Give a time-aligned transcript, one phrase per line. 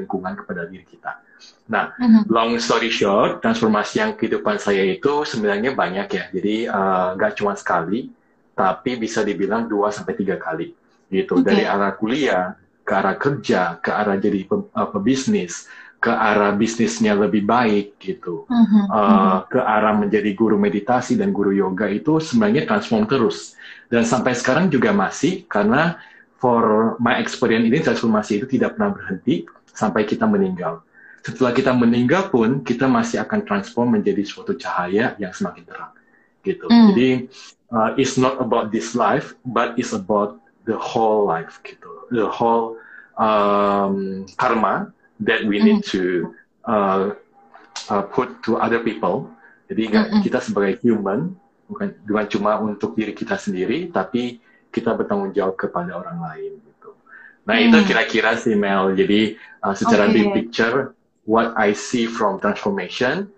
[0.00, 1.20] lingkungan kepada diri kita.
[1.70, 2.22] Nah, uh-huh.
[2.26, 6.24] long story short, transformasi yang kehidupan saya itu sebenarnya banyak ya.
[6.34, 6.66] Jadi
[7.16, 8.10] nggak uh, cuma sekali,
[8.52, 10.74] tapi bisa dibilang dua sampai tiga kali
[11.08, 11.40] gitu.
[11.40, 11.46] Okay.
[11.46, 15.70] Dari arah kuliah ke arah kerja, ke arah jadi pe, uh, pebisnis,
[16.02, 18.84] ke arah bisnisnya lebih baik gitu, uh-huh.
[18.90, 23.54] uh, ke arah menjadi guru meditasi dan guru yoga itu sebenarnya transform terus.
[23.86, 26.02] Dan sampai sekarang juga masih karena
[26.40, 29.44] for my experience ini transformasi itu tidak pernah berhenti
[29.80, 30.84] sampai kita meninggal
[31.20, 35.92] setelah kita meninggal pun kita masih akan transform menjadi suatu cahaya yang semakin terang
[36.44, 36.86] gitu mm.
[36.92, 37.10] jadi
[37.72, 42.76] uh, it's not about this life but it's about the whole life gitu the whole
[43.20, 45.88] um, karma that we need mm.
[45.88, 46.32] to
[46.64, 47.12] uh,
[47.92, 49.28] uh, put to other people
[49.68, 50.20] jadi mm -mm.
[50.24, 51.36] kita sebagai human
[51.68, 54.40] bukan bukan cuma untuk diri kita sendiri tapi
[54.72, 56.52] kita bertanggung jawab kepada orang lain
[57.48, 57.66] nah mm.
[57.70, 60.14] itu kira-kira sih Mel jadi uh, secara okay.
[60.16, 60.92] big picture
[61.30, 63.30] what I see from transformation.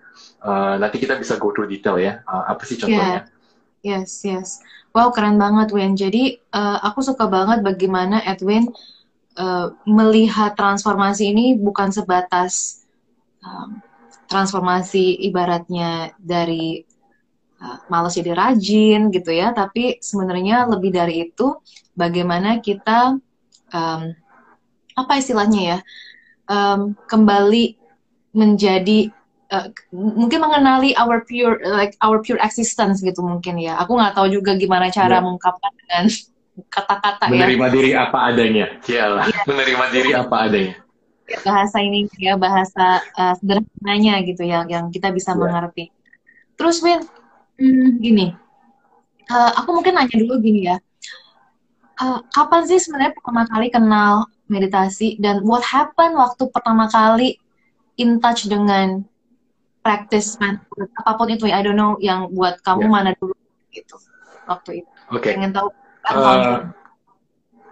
[0.42, 2.24] Uh, nanti kita bisa go through detail ya.
[2.26, 3.22] Uh, apa sih contohnya?
[3.22, 4.02] Yeah.
[4.02, 4.62] Yes, yes.
[4.94, 5.98] Wow, keren banget, Win.
[5.98, 8.70] Jadi uh, aku suka banget bagaimana Edwin
[9.38, 12.84] uh, melihat transformasi ini bukan sebatas
[13.42, 13.82] um,
[14.30, 16.86] transformasi ibaratnya dari
[17.58, 21.58] uh, malas jadi rajin gitu ya, tapi sebenarnya lebih dari itu
[21.98, 23.18] bagaimana kita
[23.72, 24.14] um,
[24.92, 25.78] apa istilahnya ya?
[26.52, 27.76] um, kembali
[28.32, 29.12] menjadi
[29.52, 33.78] uh, mungkin mengenali our pure like our pure existence gitu mungkin ya.
[33.84, 35.22] Aku nggak tahu juga gimana cara yeah.
[35.22, 36.04] mengungkapkan dengan
[36.74, 37.44] kata-kata ya.
[37.44, 38.66] Menerima diri apa adanya.
[38.84, 39.44] Cialah, yeah.
[39.48, 40.74] menerima diri apa adanya.
[41.46, 45.40] Bahasa ini ya bahasa uh, sederhananya gitu ya yang kita bisa yeah.
[45.40, 45.84] mengerti.
[46.56, 47.00] Terus Win,
[47.56, 48.26] hmm, gini.
[49.32, 50.76] Uh, aku mungkin nanya dulu gini ya.
[52.02, 57.38] Uh, kapan sih sebenarnya pertama kali kenal meditasi dan what happened waktu pertama kali
[57.94, 59.06] in touch dengan
[59.86, 62.90] practice mindfulness apa pun itu ya I don't know yang buat kamu yeah.
[62.90, 63.38] mana dulu
[63.70, 64.02] gitu
[64.50, 65.38] waktu itu okay.
[65.38, 65.70] pengen tahu
[66.10, 66.74] uh,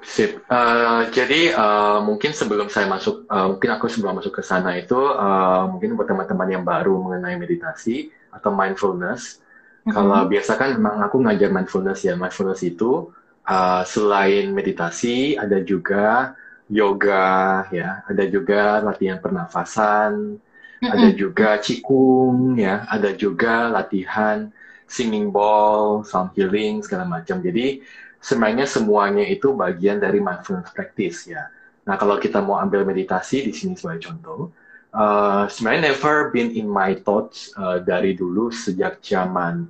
[0.07, 4.79] sip uh, jadi uh, mungkin sebelum saya masuk uh, mungkin aku sebelum masuk ke sana
[4.79, 9.43] itu uh, mungkin buat teman-teman yang baru mengenai meditasi atau mindfulness
[9.83, 9.91] mm-hmm.
[9.91, 13.11] kalau biasa kan memang aku ngajar mindfulness ya mindfulness itu
[13.47, 16.35] uh, selain meditasi ada juga
[16.71, 20.91] yoga ya, ada juga latihan pernafasan, mm-hmm.
[20.91, 24.49] ada juga cikung ya, ada juga latihan
[24.91, 27.43] singing ball, sound healing segala macam.
[27.43, 27.83] Jadi
[28.23, 31.51] sebenarnya semuanya itu bagian dari mindfulness practice ya.
[31.87, 34.55] Nah kalau kita mau ambil meditasi di sini sebagai contoh,
[34.95, 39.67] uh, sebenarnya never been in my thoughts uh, dari dulu sejak zaman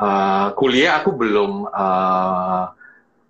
[0.00, 2.72] uh, kuliah aku belum uh,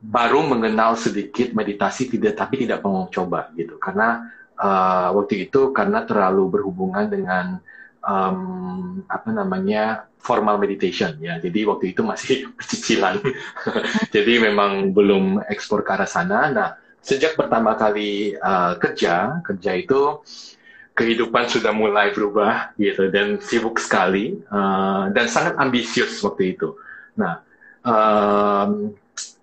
[0.00, 3.76] baru mengenal sedikit meditasi tidak tapi tidak mau coba gitu.
[3.76, 7.60] Karena uh, waktu itu karena terlalu berhubungan dengan
[8.04, 11.36] um, apa namanya formal meditation ya.
[11.36, 13.20] Jadi waktu itu masih cicilan
[14.14, 16.48] jadi memang belum ekspor ke arah sana.
[16.48, 16.68] Nah
[17.00, 20.20] sejak pertama kali uh, kerja kerja itu
[20.96, 26.76] kehidupan sudah mulai berubah gitu dan sibuk sekali uh, dan sangat ambisius waktu itu.
[27.16, 27.40] Nah
[27.84, 28.92] um,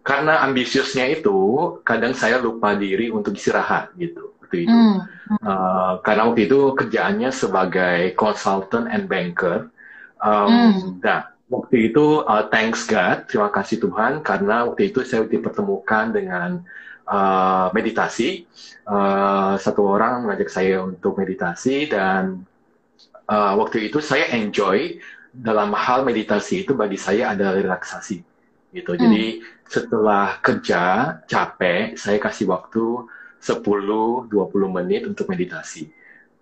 [0.08, 1.36] karena ambisiusnya itu
[1.84, 4.32] kadang saya lupa diri untuk istirahat gitu.
[4.40, 4.72] Waktu itu.
[4.72, 4.98] Mm.
[5.44, 9.68] uh, karena waktu itu kerjaannya sebagai consultant and banker.
[10.24, 10.76] Um, mm.
[11.04, 16.64] nah waktu itu uh, thanks God terima kasih Tuhan karena waktu itu saya dipertemukan dengan
[17.04, 18.48] uh, meditasi.
[18.88, 22.48] Uh, satu orang mengajak saya untuk meditasi dan
[23.28, 25.04] uh, waktu itu saya enjoy
[25.36, 28.37] dalam hal meditasi itu bagi saya adalah relaksasi
[28.78, 29.00] gitu mm.
[29.02, 29.26] jadi
[29.68, 30.82] setelah kerja
[31.28, 33.04] capek, saya kasih waktu
[33.44, 34.32] 10-20
[34.72, 35.92] menit untuk meditasi.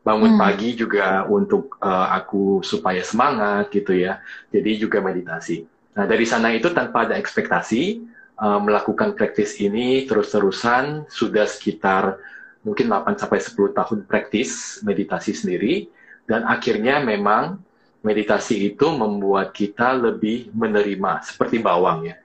[0.05, 0.41] Bangun hmm.
[0.41, 4.21] pagi juga untuk uh, aku supaya semangat gitu ya.
[4.53, 5.65] Jadi juga meditasi.
[5.97, 8.05] Nah dari sana itu tanpa ada ekspektasi
[8.37, 12.21] uh, melakukan praktis ini terus-terusan sudah sekitar
[12.61, 15.89] mungkin 8 sampai 10 tahun praktis meditasi sendiri
[16.29, 17.57] dan akhirnya memang
[18.05, 22.17] meditasi itu membuat kita lebih menerima seperti bawang ya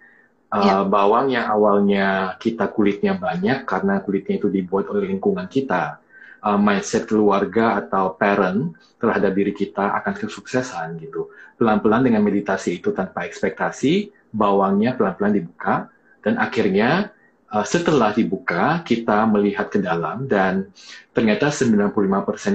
[0.51, 0.77] Uh, ya.
[0.83, 6.03] Bawang yang awalnya kita kulitnya banyak karena kulitnya itu dibuat oleh lingkungan kita,
[6.43, 11.31] uh, mindset keluarga atau parent terhadap diri kita akan kesuksesan gitu.
[11.55, 15.87] Pelan-pelan dengan meditasi itu tanpa ekspektasi, bawangnya pelan-pelan dibuka
[16.19, 17.15] dan akhirnya
[17.55, 20.67] uh, setelah dibuka kita melihat ke dalam dan
[21.15, 21.95] ternyata 95%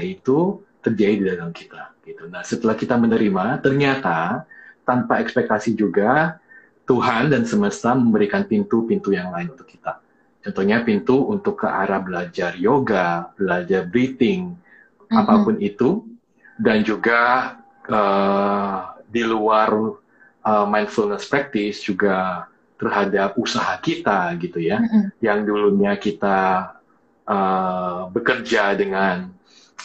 [0.04, 2.28] itu terjadi di dalam kita gitu.
[2.28, 4.46] Nah, setelah kita menerima ternyata
[4.86, 6.44] tanpa ekspektasi juga
[6.86, 9.98] Tuhan dan semesta memberikan pintu-pintu yang lain untuk kita.
[10.46, 15.18] Contohnya pintu untuk ke arah belajar yoga, belajar breathing, mm-hmm.
[15.18, 16.06] apa pun itu,
[16.62, 17.22] dan juga
[17.90, 19.98] uh, di luar
[20.46, 22.46] uh, mindfulness practice juga
[22.78, 25.18] terhadap usaha kita gitu ya, mm-hmm.
[25.26, 26.78] yang dulunya kita
[27.26, 29.34] uh, bekerja dengan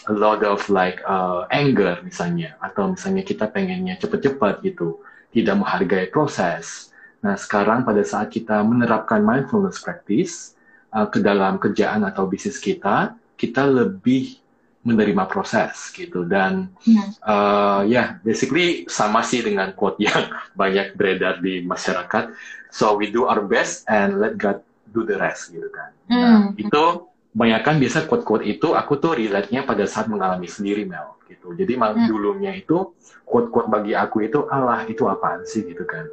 [0.08, 5.00] a lot of like uh, anger misalnya, atau misalnya kita pengennya cepet-cepet gitu,
[5.32, 6.89] tidak menghargai proses
[7.20, 10.56] Nah, sekarang pada saat kita menerapkan mindfulness practice
[10.92, 14.40] uh, ke dalam kerjaan atau bisnis kita, kita lebih
[14.80, 21.44] menerima proses gitu dan ya uh, yeah, basically sama sih dengan quote yang banyak beredar
[21.44, 22.32] di masyarakat.
[22.72, 25.90] So we do our best and let God do the rest gitu kan.
[26.08, 26.16] Hmm.
[26.16, 26.84] Nah, itu
[27.30, 31.52] banyakkan biasa quote-quote itu aku tuh relate-nya pada saat mengalami sendiri Mel gitu.
[31.52, 32.08] Jadi hmm.
[32.08, 32.96] dulunya itu
[33.28, 36.08] quote-quote bagi aku itu Allah itu apaan sih gitu kan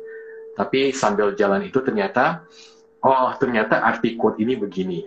[0.58, 2.42] tapi sambil jalan itu ternyata
[3.06, 5.06] oh ternyata arti quote ini begini.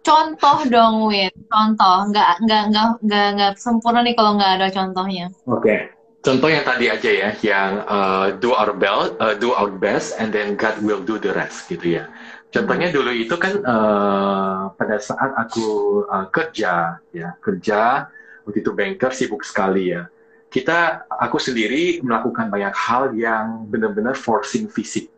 [0.00, 1.28] Contoh dong Win.
[1.52, 2.08] Contoh.
[2.08, 5.28] Nggak nggak nggak nggak nggak sempurna nih kalau nggak ada contohnya.
[5.44, 5.62] Oke.
[5.62, 5.80] Okay.
[6.26, 10.34] contoh yang tadi aja ya yang uh, do our best uh, do our best and
[10.34, 12.10] then God will do the rest gitu ya.
[12.50, 17.38] Contohnya dulu itu kan uh, pada saat aku uh, kerja ya.
[17.38, 18.10] Kerja
[18.42, 20.10] waktu itu banker sibuk sekali ya
[20.56, 25.12] kita aku sendiri melakukan banyak hal yang benar-benar forcing fisik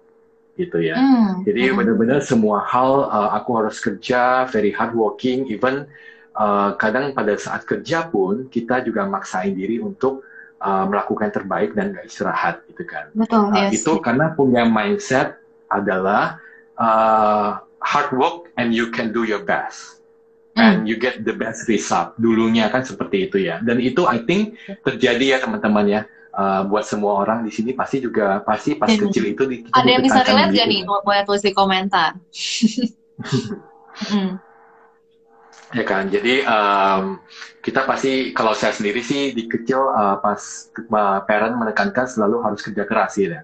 [0.59, 0.99] gitu ya.
[0.99, 1.47] Mm.
[1.47, 1.75] Jadi mm.
[1.79, 5.87] benar-benar semua hal uh, aku harus kerja very hard working even
[6.35, 10.27] uh, kadang pada saat kerja pun kita juga maksain diri untuk
[10.59, 13.07] uh, melakukan terbaik dan gak istirahat gitu kan.
[13.15, 13.79] Betul, uh, yes.
[13.79, 15.39] Itu karena punya mindset
[15.71, 16.43] adalah
[16.75, 19.98] uh, hard work and you can do your best
[20.59, 20.89] and hmm.
[20.91, 22.19] you get the best result.
[22.19, 23.63] Dulunya kan seperti itu ya.
[23.63, 26.03] Dan itu I think terjadi ya teman-teman ya.
[26.39, 29.11] Uh, buat semua orang di sini pasti juga pasti pas hmm.
[29.11, 32.15] kecil itu di, ada yang bisa relate gak nih boleh tulis di komentar
[34.07, 34.39] hmm.
[35.75, 37.19] ya kan jadi um,
[37.59, 40.39] kita pasti kalau saya sendiri sih di kecil uh, pas
[40.79, 43.43] uh, parent menekankan selalu harus kerja keras ya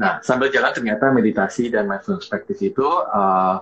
[0.00, 3.60] nah sambil jalan ternyata meditasi dan mindfulness practice itu uh,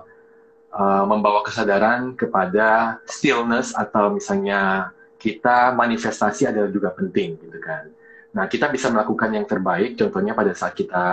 [0.73, 7.91] uh, membawa kesadaran kepada stillness atau misalnya kita manifestasi adalah juga penting gitu kan.
[8.29, 11.03] Nah kita bisa melakukan yang terbaik, contohnya pada saat kita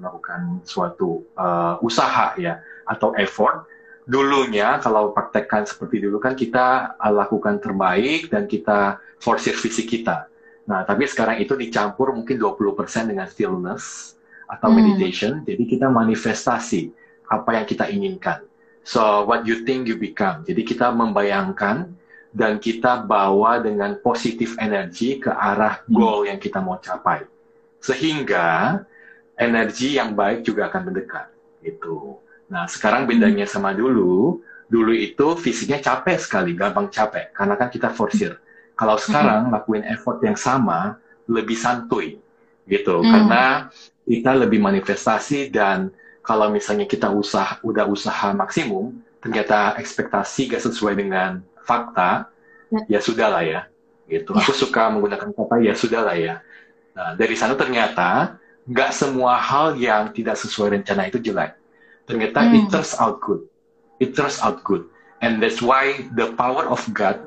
[0.00, 3.68] melakukan suatu uh, usaha ya atau effort.
[4.02, 10.26] Dulunya kalau praktekkan seperti dulu kan kita lakukan terbaik dan kita forsir fisik kita.
[10.66, 12.74] Nah tapi sekarang itu dicampur mungkin 20%
[13.06, 14.14] dengan stillness
[14.50, 14.74] atau hmm.
[14.74, 16.90] meditation, jadi kita manifestasi
[17.30, 18.42] apa yang kita inginkan.
[18.82, 20.42] So what you think you become.
[20.42, 21.94] Jadi kita membayangkan
[22.32, 27.22] dan kita bawa dengan positif energi ke arah goal yang kita mau capai.
[27.78, 28.80] Sehingga
[29.38, 31.26] energi yang baik juga akan mendekat.
[31.62, 32.18] Itu.
[32.50, 37.92] Nah, sekarang bedanya sama dulu, dulu itu fisiknya capek sekali, gampang capek karena kan kita
[37.94, 38.40] forsir.
[38.74, 40.98] Kalau sekarang lakuin effort yang sama,
[41.30, 42.18] lebih santuy
[42.66, 43.04] gitu.
[43.04, 43.10] Hmm.
[43.12, 43.44] Karena
[44.02, 45.92] kita lebih manifestasi dan
[46.22, 52.30] kalau misalnya kita usah udah usaha maksimum ternyata ekspektasi gak sesuai dengan fakta
[52.70, 53.60] ya, ya sudah lah ya
[54.10, 54.34] gitu.
[54.34, 54.42] Ya.
[54.42, 56.34] aku suka menggunakan kata ya sudah lah ya.
[56.92, 58.36] Nah, dari sana ternyata
[58.68, 61.56] nggak semua hal yang tidak sesuai rencana itu jelek.
[62.04, 62.54] Ternyata hmm.
[62.58, 63.42] it turns out good.
[64.02, 64.86] It turns out good.
[65.22, 67.22] And that's why the power of God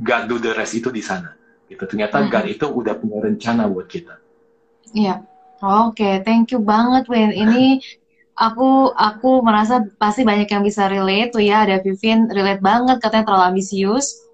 [0.00, 1.36] God do the rest itu di sana.
[1.68, 1.82] Gitu.
[1.88, 2.28] Ternyata hmm.
[2.28, 4.16] God itu udah punya rencana buat kita.
[4.90, 5.22] Iya,
[5.60, 7.36] Oke, okay, thank you banget, Win.
[7.36, 7.84] Ini
[8.36, 11.66] aku aku merasa pasti banyak yang bisa relate tuh ya.
[11.66, 12.98] Ada Vivin relate banget.
[13.02, 14.30] Katanya terlalu ambisius.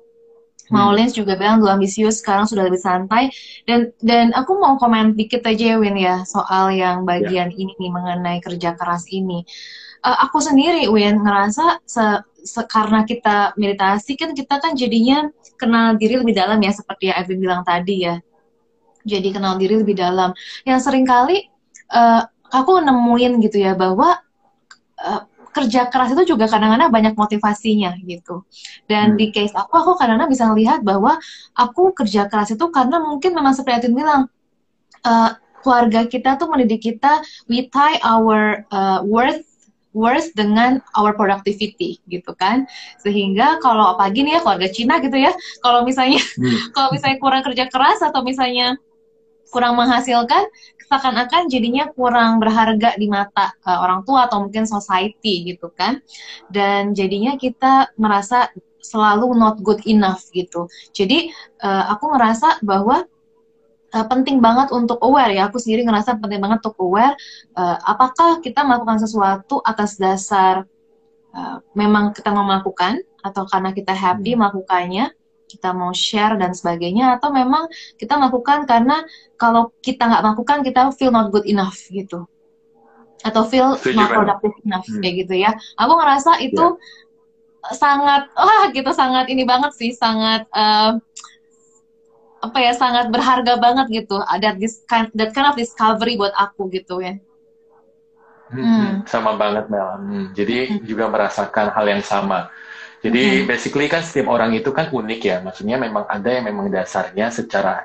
[0.66, 0.82] Hmm.
[0.82, 3.30] Maulins juga bilang dulu ambisius sekarang sudah lebih santai.
[3.64, 7.60] Dan dan aku mau komen dikit aja ya Win ya soal yang bagian yeah.
[7.62, 9.46] ini nih mengenai kerja keras ini.
[10.02, 12.04] Uh, aku sendiri Win ngerasa se,
[12.42, 15.26] se, karena kita meditasi kan kita kan jadinya
[15.58, 18.18] kenal diri lebih dalam ya seperti yang Evin bilang tadi ya.
[19.06, 20.34] Jadi kenal diri lebih dalam.
[20.66, 21.46] Yang sering kali
[21.94, 24.18] uh, aku nemuin gitu ya bahwa
[25.00, 25.22] uh,
[25.56, 28.44] kerja keras itu juga kadang-kadang banyak motivasinya gitu.
[28.84, 29.18] Dan hmm.
[29.18, 31.16] di case aku, aku kadang-kadang bisa melihat bahwa
[31.56, 34.22] aku kerja keras itu karena mungkin memang seperti yang bilang,
[35.08, 35.32] uh,
[35.64, 39.42] keluarga kita tuh mendidik kita, we tie our uh, worth
[39.96, 42.68] worth dengan our productivity gitu kan
[43.00, 45.32] sehingga kalau pagi nih ya keluarga Cina gitu ya
[45.64, 46.68] kalau misalnya hmm.
[46.76, 48.76] kalau misalnya kurang kerja keras atau misalnya
[49.50, 50.46] kurang menghasilkan
[50.86, 55.98] seakan-akan jadinya kurang berharga di mata uh, orang tua atau mungkin society gitu kan.
[56.46, 60.70] Dan jadinya kita merasa selalu not good enough gitu.
[60.94, 61.34] Jadi
[61.66, 63.02] uh, aku ngerasa bahwa
[63.90, 65.50] uh, penting banget untuk aware ya.
[65.50, 67.18] Aku sendiri ngerasa penting banget untuk aware
[67.58, 70.62] uh, apakah kita melakukan sesuatu atas dasar
[71.34, 74.38] uh, memang kita mau melakukan atau karena kita happy hmm.
[74.38, 75.10] melakukannya
[75.46, 79.06] kita mau share dan sebagainya atau memang kita melakukan karena
[79.38, 82.26] kalau kita nggak melakukan kita feel not good enough gitu
[83.22, 85.00] atau feel Setuju not productive enough hmm.
[85.00, 87.74] kayak gitu ya aku ngerasa itu yeah.
[87.74, 90.98] sangat wah kita sangat ini banget sih sangat uh,
[92.42, 96.68] apa ya sangat berharga banget gitu ada this kind that kind of discovery buat aku
[96.70, 97.18] gitu ya
[98.52, 98.90] hmm, hmm.
[99.08, 100.26] sama banget Mel hmm.
[100.36, 100.86] jadi hmm.
[100.86, 102.52] juga merasakan hal yang sama
[103.04, 103.46] jadi hmm.
[103.46, 105.36] basically kan setiap orang itu kan unik ya.
[105.44, 107.84] Maksudnya memang ada yang memang dasarnya secara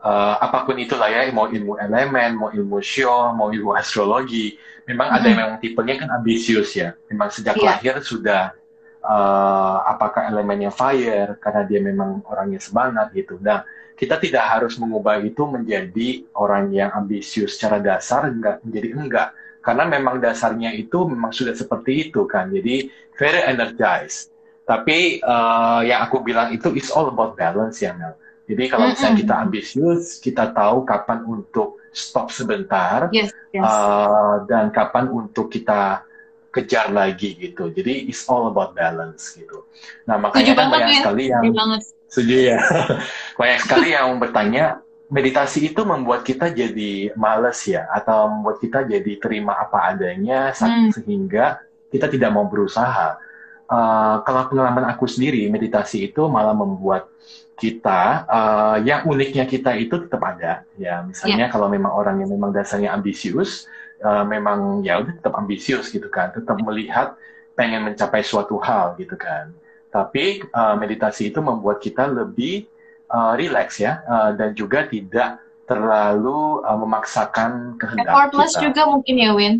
[0.00, 1.28] uh, apa pun itulah ya.
[1.28, 4.56] Mau ilmu elemen mau ilmu show mau ilmu astrologi.
[4.88, 5.16] Memang hmm.
[5.16, 6.96] ada yang memang tipenya kan ambisius ya.
[7.12, 7.66] Memang sejak yeah.
[7.68, 8.56] lahir sudah
[9.04, 13.36] uh, apakah elemennya fire karena dia memang orangnya semangat gitu.
[13.36, 13.60] Nah
[13.96, 19.28] kita tidak harus mengubah itu menjadi orang yang ambisius secara dasar enggak menjadi enggak.
[19.60, 22.48] Karena memang dasarnya itu memang sudah seperti itu kan.
[22.48, 24.35] Jadi very energized
[24.66, 29.18] tapi uh, yang aku bilang itu is all about balance ya Mel jadi kalau misalnya
[29.22, 33.62] kita ambisius kita tahu kapan untuk stop sebentar yes, yes.
[33.62, 36.02] Uh, dan kapan untuk kita
[36.50, 39.64] kejar lagi gitu jadi it's all about balance gitu
[40.04, 40.98] nah makanya kan banyak ya.
[41.00, 41.42] sekali yang
[42.16, 42.58] Setuju ya.
[43.38, 44.80] Banyak sekali yang bertanya,
[45.10, 50.94] meditasi itu membuat kita jadi males ya, atau membuat kita jadi terima apa adanya, hmm.
[50.94, 53.18] sehingga kita tidak mau berusaha.
[53.66, 57.10] Uh, kalau pengalaman aku sendiri, meditasi itu malah membuat
[57.58, 60.62] kita, uh, yang uniknya kita itu tetap ada.
[60.78, 61.52] Ya, misalnya yeah.
[61.52, 63.66] kalau memang orang yang memang dasarnya ambisius,
[64.06, 67.18] uh, memang ya udah tetap ambisius gitu kan, tetap melihat
[67.56, 69.50] pengen mencapai suatu hal gitu kan.
[69.88, 72.68] Tapi uh, meditasi itu membuat kita lebih
[73.08, 78.62] uh, rileks ya uh, dan juga tidak terlalu uh, memaksakan kehendak effortless kita.
[78.70, 79.54] juga mungkin ya Win.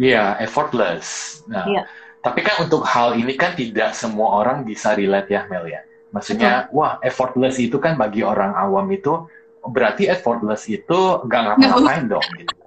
[0.00, 1.40] Iya, yeah, effortless.
[1.46, 1.84] Nah, yeah.
[2.22, 5.82] Tapi kan untuk hal ini kan tidak semua orang bisa relate ya Mel ya.
[6.14, 6.76] Maksudnya, Betul.
[6.78, 9.26] wah effortless itu kan bagi orang awam itu
[9.62, 12.54] berarti effortless itu nggak ngapa-ngapain dong gitu.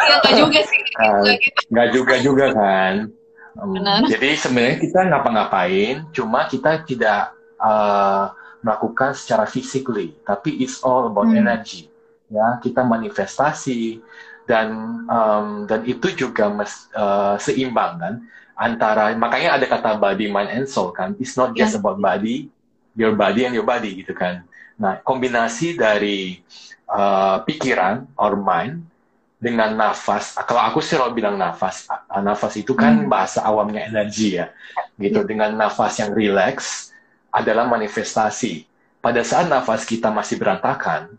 [0.00, 0.82] Iya, nggak juga sih.
[1.70, 2.94] Nggak juga juga kan.
[3.60, 4.06] Benar.
[4.06, 8.30] Jadi sebenarnya kita ngapa-ngapain, cuma kita tidak uh,
[8.62, 11.40] melakukan secara physically, tapi it's all about hmm.
[11.40, 11.90] energy.
[12.30, 13.98] Ya, kita manifestasi
[14.46, 18.14] dan um, dan itu juga mes, uh, seimbang kan
[18.60, 21.16] antara makanya ada kata body, mind, and soul kan.
[21.16, 21.80] It's not just yeah.
[21.80, 22.52] about body,
[22.92, 24.44] your body and your body gitu kan.
[24.76, 26.44] Nah, kombinasi dari
[26.84, 28.84] uh, pikiran or mind
[29.40, 30.36] dengan nafas.
[30.44, 31.88] Kalau aku sih kalau bilang nafas,
[32.20, 33.08] nafas itu kan hmm.
[33.08, 34.52] bahasa awamnya energi ya,
[35.00, 35.24] gitu.
[35.24, 36.92] Dengan nafas yang rileks
[37.32, 38.68] adalah manifestasi.
[39.00, 41.16] Pada saat nafas kita masih berantakan,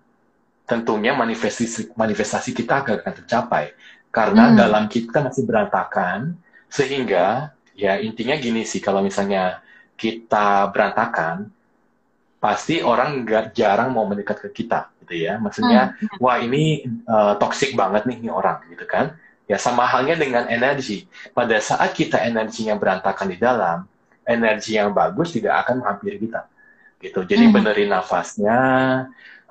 [0.69, 3.73] tentunya manifestasi manifestasi kita akan tercapai
[4.13, 4.55] karena hmm.
[4.59, 6.35] dalam kita masih berantakan,
[6.71, 9.59] sehingga ya intinya gini sih kalau misalnya
[9.99, 11.51] kita berantakan,
[12.41, 15.37] pasti orang nggak jarang mau mendekat ke kita gitu ya.
[15.37, 16.17] Maksudnya, hmm.
[16.17, 19.13] wah ini uh, toxic banget nih, nih orang gitu kan.
[19.45, 21.05] Ya sama halnya dengan energi.
[21.35, 23.85] Pada saat kita energinya berantakan di dalam,
[24.25, 26.47] energi yang bagus tidak akan menghampiri kita.
[26.97, 27.19] Gitu.
[27.27, 27.53] Jadi hmm.
[27.53, 28.59] benerin nafasnya,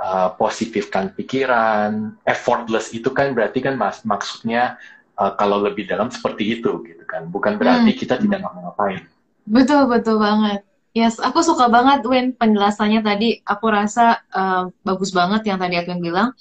[0.00, 4.80] uh, positifkan pikiran, effortless itu kan berarti kan mas maksudnya
[5.20, 7.28] uh, kalau lebih dalam seperti itu gitu kan.
[7.28, 8.00] Bukan berarti hmm.
[8.00, 9.04] kita tidak ngapa-ngapain.
[9.44, 10.64] Betul betul banget.
[10.90, 13.38] Yes, aku suka banget Win penjelasannya tadi.
[13.46, 16.32] Aku rasa uh, bagus banget yang tadi Edwin bilang.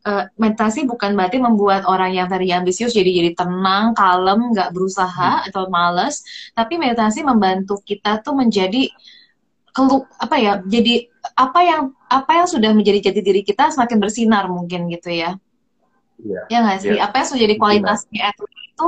[0.00, 5.42] Uh, meditasi bukan berarti membuat orang yang tadi ambisius jadi jadi tenang, kalem, nggak berusaha
[5.42, 5.46] hmm.
[5.50, 6.22] atau males.
[6.54, 8.86] Tapi meditasi membantu kita tuh menjadi
[9.74, 10.52] kelu apa ya?
[10.62, 15.34] Jadi apa yang apa yang sudah menjadi jati diri kita semakin bersinar mungkin gitu ya.
[16.22, 16.44] Yeah.
[16.52, 16.88] Ya nggak sih?
[16.96, 17.06] Yeah.
[17.08, 18.86] Apa yang sudah jadi kualitasnya Edwin itu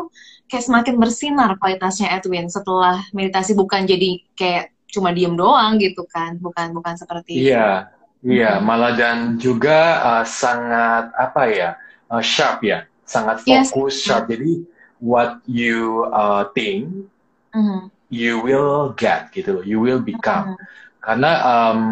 [0.52, 6.36] kayak semakin bersinar kualitasnya Edwin setelah meditasi bukan jadi kayak cuma diem doang gitu kan
[6.36, 7.88] bukan bukan seperti iya
[8.20, 8.36] itu.
[8.36, 8.64] iya hmm.
[8.68, 11.70] malah dan juga uh, sangat apa ya
[12.12, 14.04] uh, sharp ya sangat fokus yes.
[14.04, 14.60] sharp jadi
[15.00, 17.08] what you uh, think
[17.56, 17.88] mm-hmm.
[18.12, 20.68] you will get gitu you will become mm-hmm.
[21.00, 21.82] karena um,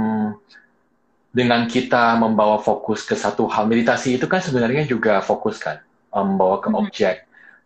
[1.31, 3.71] dengan kita membawa fokus ke satu hal.
[3.71, 5.79] Meditasi itu kan sebenarnya juga fokus kan
[6.11, 6.83] membawa ke mm-hmm.
[6.83, 7.17] objek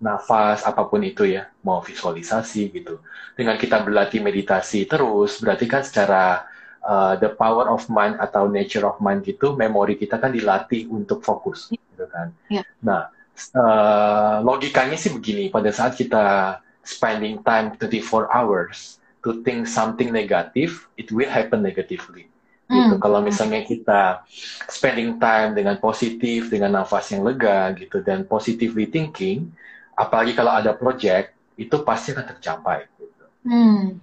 [0.03, 3.01] nafas apa pun itu ya mau visualisasi gitu.
[3.35, 6.45] Dengan kita berlatih meditasi terus berarti kan secara
[6.85, 11.25] uh, the power of mind atau nature of mind gitu memori kita kan dilatih untuk
[11.25, 12.31] fokus gitu kan.
[12.53, 12.65] Yeah.
[12.85, 13.09] nah
[13.57, 20.85] uh, logikanya sih begini pada saat kita spending time 24 hours to think something negative
[21.01, 22.29] it will happen negatively
[22.75, 22.95] gitu.
[22.99, 23.03] Hmm.
[23.03, 24.27] Kalau misalnya kita
[24.67, 29.49] spending time dengan positif, dengan nafas yang lega gitu dan positively thinking,
[29.95, 32.91] apalagi kalau ada project itu pasti akan tercapai.
[32.99, 33.25] Gitu.
[33.47, 34.03] Hmm.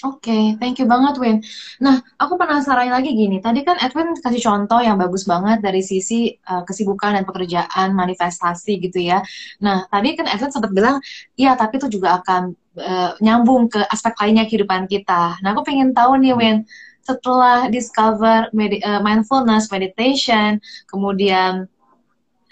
[0.00, 1.44] Oke, okay, thank you banget Win.
[1.84, 3.36] Nah, aku penasaran lagi gini.
[3.36, 8.80] Tadi kan Edwin kasih contoh yang bagus banget dari sisi uh, kesibukan dan pekerjaan, manifestasi
[8.80, 9.20] gitu ya.
[9.60, 11.04] Nah, tadi kan Edwin sempat bilang,
[11.36, 15.36] iya tapi itu juga akan uh, nyambung ke aspek lainnya kehidupan kita.
[15.44, 16.64] Nah, aku pengen tahu nih Win,
[17.02, 21.66] setelah discover med uh, mindfulness, meditation, kemudian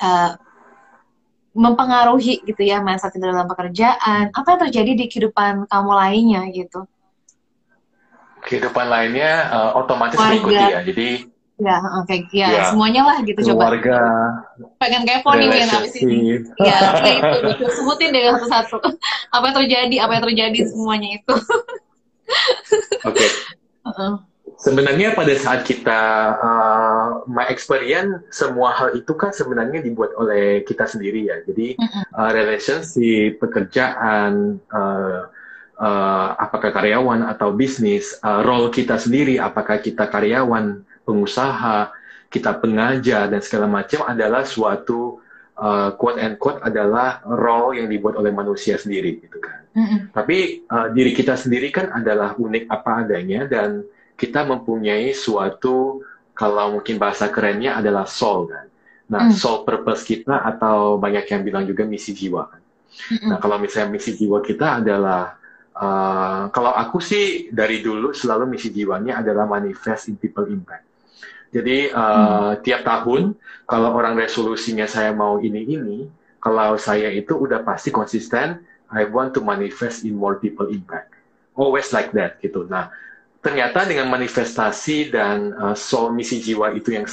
[0.03, 0.33] uh,
[1.53, 6.87] mempengaruhi gitu ya mindset dalam pekerjaan, apa yang terjadi di kehidupan kamu lainnya gitu?
[8.49, 10.31] kehidupan lainnya uh, otomatis Warga.
[10.33, 10.81] mengikuti ya.
[10.85, 11.11] Jadi
[11.59, 12.23] Ya, oke, okay.
[12.31, 13.75] ya, ya, semuanya lah gitu coba.
[13.75, 13.99] Keluarga.
[14.79, 16.39] Pengen kepo nih Win habis ini.
[16.63, 16.79] Ya,
[17.51, 18.79] itu, sebutin deh satu-satu.
[19.35, 21.35] Apa yang terjadi, apa yang terjadi semuanya itu.
[21.35, 23.11] oke.
[23.11, 23.29] Okay.
[23.83, 24.13] Uh -uh.
[24.59, 26.01] Sebenarnya pada saat kita
[26.35, 31.39] uh, my experience semua hal itu kan sebenarnya dibuat oleh kita sendiri ya.
[31.47, 35.31] Jadi uh uh, relationship, pekerjaan, uh,
[35.79, 41.95] uh, apakah karyawan atau bisnis, uh, role kita sendiri, apakah kita karyawan, pengusaha,
[42.27, 45.23] kita pengajar dan segala macam adalah suatu
[45.55, 49.65] uh, quote and quote adalah role yang dibuat oleh manusia sendiri gitu kan.
[50.11, 53.87] Tapi uh, diri kita sendiri kan adalah unik apa adanya dan
[54.19, 56.03] kita mempunyai suatu
[56.35, 58.67] kalau mungkin bahasa kerennya adalah soul kan.
[59.09, 59.39] Nah, mm.
[59.39, 62.61] soul purpose kita atau banyak yang bilang juga misi jiwa kan.
[62.61, 63.29] Mm-hmm.
[63.31, 65.39] Nah, kalau misalnya misi jiwa kita adalah
[65.79, 70.83] Uh, kalau aku sih dari dulu selalu misi jiwanya adalah manifest in people impact.
[71.55, 72.67] Jadi uh, hmm.
[72.67, 75.99] tiap tahun kalau orang resolusinya saya mau ini ini,
[76.43, 78.59] kalau saya itu udah pasti konsisten.
[78.91, 81.15] I want to manifest in more people impact.
[81.55, 82.67] Always like that gitu.
[82.67, 82.91] Nah
[83.39, 87.07] ternyata dengan manifestasi dan uh, soul misi jiwa itu yang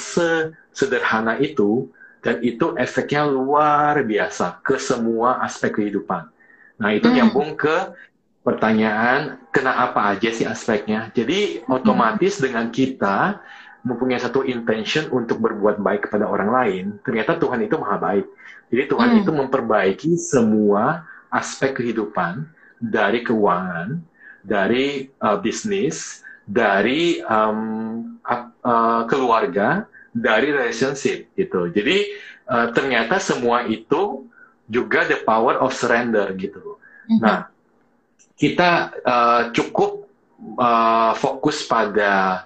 [0.74, 1.89] sederhana itu
[2.25, 6.25] dan itu efeknya luar biasa ke semua aspek kehidupan.
[6.82, 7.15] Nah itu hmm.
[7.22, 7.94] nyambung ke
[8.41, 11.13] pertanyaan kena apa aja sih aspeknya.
[11.13, 13.41] Jadi otomatis dengan kita
[13.86, 18.26] mempunyai satu intention untuk berbuat baik kepada orang lain, ternyata Tuhan itu maha baik.
[18.73, 19.19] Jadi Tuhan hmm.
[19.21, 22.49] itu memperbaiki semua aspek kehidupan
[22.82, 24.02] dari keuangan,
[24.45, 31.67] dari uh, bisnis, dari um, uh, keluarga, dari relationship gitu.
[31.73, 32.13] Jadi
[32.47, 34.29] uh, ternyata semua itu
[34.69, 36.77] juga the power of surrender gitu.
[37.10, 37.19] Hmm.
[37.21, 37.38] Nah,
[38.38, 40.05] kita uh, cukup
[40.58, 42.45] uh, fokus pada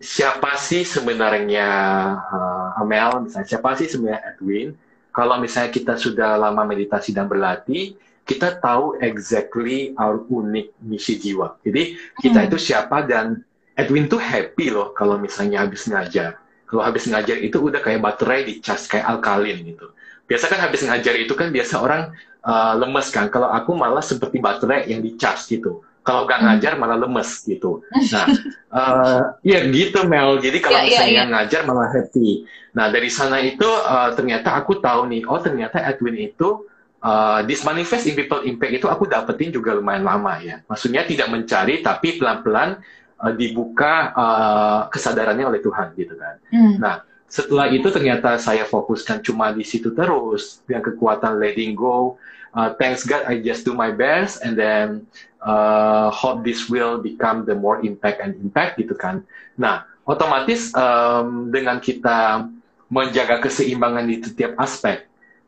[0.00, 1.68] siapa sih sebenarnya
[2.16, 4.72] uh, Amel, misalnya siapa sih sebenarnya Edwin.
[5.10, 7.98] Kalau misalnya kita sudah lama meditasi dan berlatih,
[8.30, 11.58] kita tahu exactly our unik misi jiwa.
[11.66, 12.46] Jadi kita hmm.
[12.46, 13.42] itu siapa dan
[13.74, 16.38] Edwin tuh happy loh kalau misalnya habis ngajar.
[16.70, 19.90] Kalau habis ngajar itu udah kayak baterai di cas kayak alkalin gitu.
[20.30, 22.14] Biasa kan habis ngajar itu kan biasa orang
[22.46, 23.26] uh, lemes kan.
[23.34, 25.82] Kalau aku malah seperti baterai yang dicas gitu.
[26.06, 26.46] Kalau nggak hmm.
[26.54, 27.82] ngajar malah lemes gitu.
[28.14, 28.26] Nah,
[28.70, 30.38] uh, ya gitu Mel.
[30.38, 31.32] Jadi kalau yeah, ya, misalnya yeah, yeah.
[31.34, 32.46] ngajar malah happy.
[32.78, 36.69] Nah dari sana itu uh, ternyata aku tahu nih, oh ternyata Edwin itu
[37.02, 40.60] uh, this manifest in people impact itu aku dapetin juga lumayan lama ya.
[40.68, 42.80] Maksudnya tidak mencari tapi pelan-pelan
[43.20, 46.34] uh, dibuka uh, kesadarannya oleh Tuhan gitu kan.
[46.52, 46.74] Hmm.
[46.80, 46.94] Nah
[47.30, 52.18] setelah itu ternyata saya fokuskan cuma di situ terus dengan kekuatan letting go.
[52.50, 55.06] Uh, thanks God, I just do my best and then
[55.38, 59.22] uh, hope this will become the more impact and impact gitu kan.
[59.54, 62.50] Nah, otomatis um, dengan kita
[62.90, 65.06] menjaga keseimbangan di setiap aspek,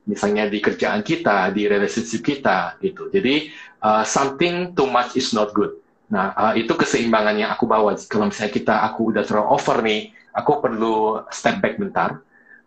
[0.09, 3.11] misalnya di kerjaan kita, di relationship kita gitu.
[3.11, 3.51] Jadi
[3.83, 5.79] uh, something too much is not good.
[6.13, 7.97] Nah, uh, itu keseimbangan yang aku bawa.
[8.11, 12.21] Kalau misalnya kita, aku udah terlalu over nih, aku perlu step back bentar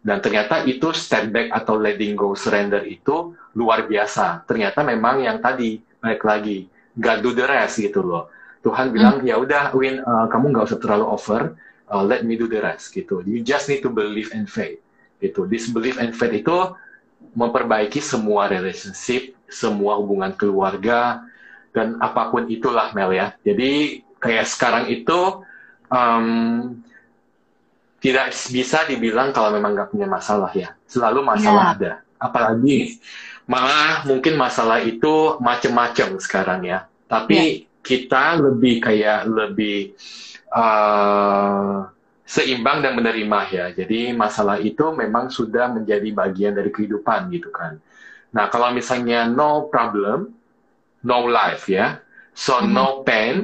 [0.06, 5.42] dan ternyata itu step back atau letting go surrender itu luar biasa ternyata memang yang
[5.42, 8.30] tadi balik lagi God do the rest gitu loh
[8.62, 9.28] Tuhan bilang hmm.
[9.28, 11.58] ya udah Win uh, kamu nggak usah terlalu over
[11.90, 14.78] uh, let me do the rest gitu you just need to believe and faith
[15.18, 16.54] gitu this belief and faith itu
[17.36, 21.22] memperbaiki semua relationship semua hubungan keluarga
[21.76, 25.46] dan apa pun itulah Mel ya jadi kayak sekarang itu
[25.92, 26.82] um,
[28.06, 30.78] tidak bisa dibilang kalau memang nggak punya masalah ya.
[30.86, 31.74] Selalu masalah yeah.
[31.74, 31.92] ada.
[32.22, 33.02] Apalagi
[33.50, 36.86] malah mungkin masalah itu macam-macam sekarang ya.
[37.10, 37.82] Tapi yeah.
[37.82, 39.98] kita lebih kayak lebih
[40.54, 41.90] uh,
[42.26, 43.66] seimbang dan menerima ya.
[43.72, 47.78] Jadi masalah itu memang sudah menjadi bagian dari kehidupan gitu kan.
[48.34, 50.34] Nah kalau misalnya no problem,
[51.06, 52.02] no life ya.
[52.36, 52.74] So mm -hmm.
[52.74, 53.36] no pain,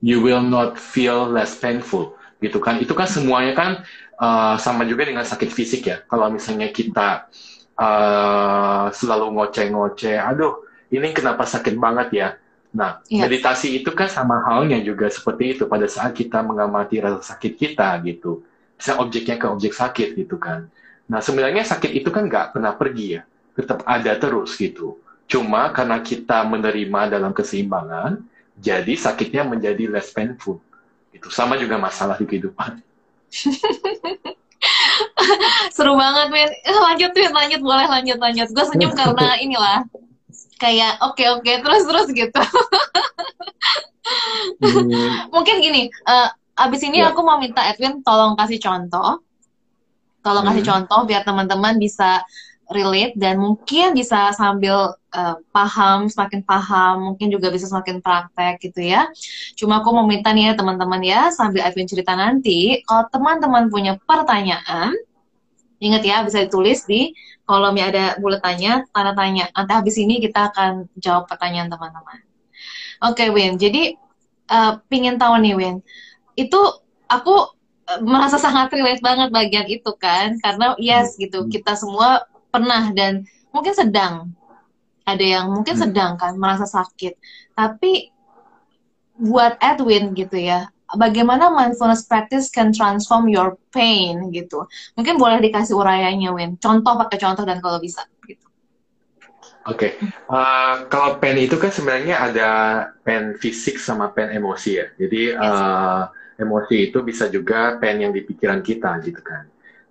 [0.00, 3.70] you will not feel less painful gitu kan itu kan semuanya kan
[4.16, 7.28] uh, sama juga dengan sakit fisik ya kalau misalnya kita
[7.76, 12.28] uh, selalu ngoceh-ngoceh aduh ini kenapa sakit banget ya?
[12.70, 13.26] Nah, yeah.
[13.26, 17.98] meditasi itu kan sama halnya juga seperti itu pada saat kita mengamati rasa sakit kita
[18.06, 18.46] gitu.
[18.78, 20.70] Bisa objeknya ke objek sakit gitu kan.
[21.10, 23.22] Nah, sebenarnya sakit itu kan nggak pernah pergi ya,
[23.58, 25.02] tetap ada terus gitu.
[25.26, 28.22] Cuma karena kita menerima dalam keseimbangan,
[28.54, 30.62] jadi sakitnya menjadi less painful.
[31.10, 32.78] Itu sama juga masalah di kehidupan.
[35.74, 36.50] Seru banget, men.
[36.66, 37.32] Lanjut, Win.
[37.32, 38.48] Lanjut, boleh lanjut, lanjut.
[38.52, 39.86] Gue senyum karena inilah.
[40.60, 42.42] Kayak oke, okay, oke, okay, terus, terus gitu.
[44.60, 45.26] hmm.
[45.34, 46.28] Mungkin gini, uh,
[46.60, 47.08] abis ini yeah.
[47.08, 49.24] aku mau minta Edwin tolong kasih contoh.
[50.20, 50.50] Tolong hmm.
[50.52, 52.20] kasih contoh biar teman-teman bisa
[52.70, 58.86] relate dan mungkin bisa sambil uh, paham, semakin paham, mungkin juga bisa semakin praktek gitu
[58.86, 59.10] ya.
[59.58, 63.98] Cuma aku mau minta nih ya teman-teman ya, sambil Edwin cerita nanti, kalau teman-teman punya
[64.06, 64.94] pertanyaan,
[65.82, 67.10] ingat ya bisa ditulis di
[67.50, 69.50] kolomnya ada buletannya, tanda tanya.
[69.50, 72.22] Nanti habis ini kita akan jawab pertanyaan teman-teman.
[73.02, 73.98] Oke okay, Win, jadi
[74.46, 75.82] uh, pingin tahu nih Win,
[76.38, 76.60] itu
[77.10, 77.50] aku
[77.90, 81.50] eh, merasa sangat relate banget bagian itu kan, karena yes gitu, hmm.
[81.50, 84.14] kita semua pernah dan mungkin sedang
[85.10, 85.82] ada yang mungkin hmm.
[85.86, 87.18] sedang kan merasa sakit
[87.58, 88.14] tapi
[89.18, 95.76] buat Edwin gitu ya bagaimana mindfulness practice can transform your pain gitu mungkin boleh dikasih
[95.76, 98.46] urayanya Win contoh pakai contoh dan kalau bisa gitu
[99.68, 100.08] Oke, okay.
[100.32, 102.50] uh, kalau pain itu kan sebenarnya ada
[103.04, 104.88] pain fisik sama pain emosi ya.
[104.96, 105.36] Jadi yes.
[105.36, 106.08] uh,
[106.40, 109.44] emosi itu bisa juga pain yang di pikiran kita gitu kan.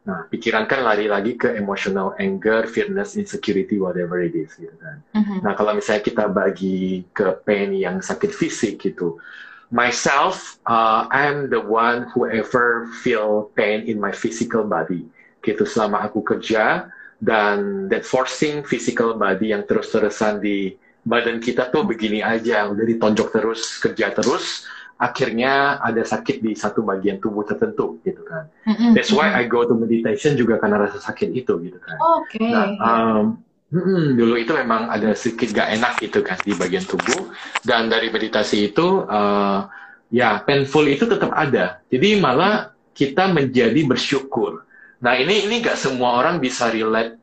[0.10, 5.06] Nah, pikiran kan lari lagi ke emotional anger, fearness, insecurity, whatever it is, gitu kan.
[5.14, 5.46] Mm-hmm.
[5.46, 9.22] Nah, kalau misalnya kita bagi ke pain yang sakit fisik gitu,
[9.70, 15.06] myself, uh, I'm the one who ever feel pain in my physical body.
[15.40, 16.92] Gitu, selama aku kerja,
[17.24, 20.76] dan that forcing physical body yang terus-terusan di
[21.08, 24.68] badan kita tuh begini aja, udah ditonjok terus, kerja terus,
[25.00, 28.52] akhirnya ada sakit di satu bagian tubuh tertentu gitu kan.
[28.92, 31.96] That's why I go to meditation juga karena rasa sakit itu gitu kan.
[32.20, 32.36] Oke.
[32.36, 32.52] Okay.
[32.52, 33.40] Nah, um,
[33.74, 37.34] hmm, dulu itu memang ada sedikit gak enak gitu kan di bagian tubuh
[37.66, 39.66] dan dari meditasi itu uh,
[40.10, 41.82] ya painful itu tetap ada.
[41.90, 44.66] Jadi malah kita menjadi bersyukur.
[45.00, 47.16] Nah ini ini gak semua orang bisa relate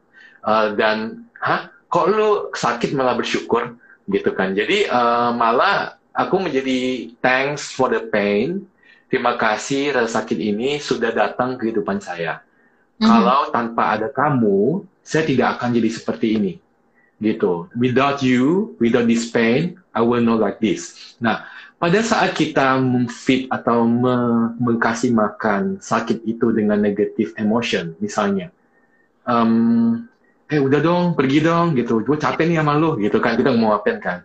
[0.47, 3.77] uh, dan hah kok lu sakit malah bersyukur
[4.09, 4.55] gitu kan.
[4.55, 8.65] Jadi uh, malah aku menjadi thanks for the pain.
[9.07, 12.43] Terima kasih rasa sakit ini sudah datang ke kehidupan saya.
[12.99, 13.07] Mm-hmm.
[13.07, 16.53] Kalau tanpa ada kamu, saya tidak akan jadi seperti ini.
[17.23, 17.71] Gitu.
[17.79, 21.15] Without you, without this pain, I will not like this.
[21.23, 21.47] Nah,
[21.79, 24.17] pada saat kita memfit atau me
[24.59, 28.51] mengkasih makan sakit itu dengan negative emotion, misalnya,
[29.25, 30.05] um,
[30.51, 32.05] eh udah dong, pergi dong, gitu.
[32.05, 33.39] Gue capek nih sama lu, gitu kan.
[33.39, 34.19] Kita mau ngapain kan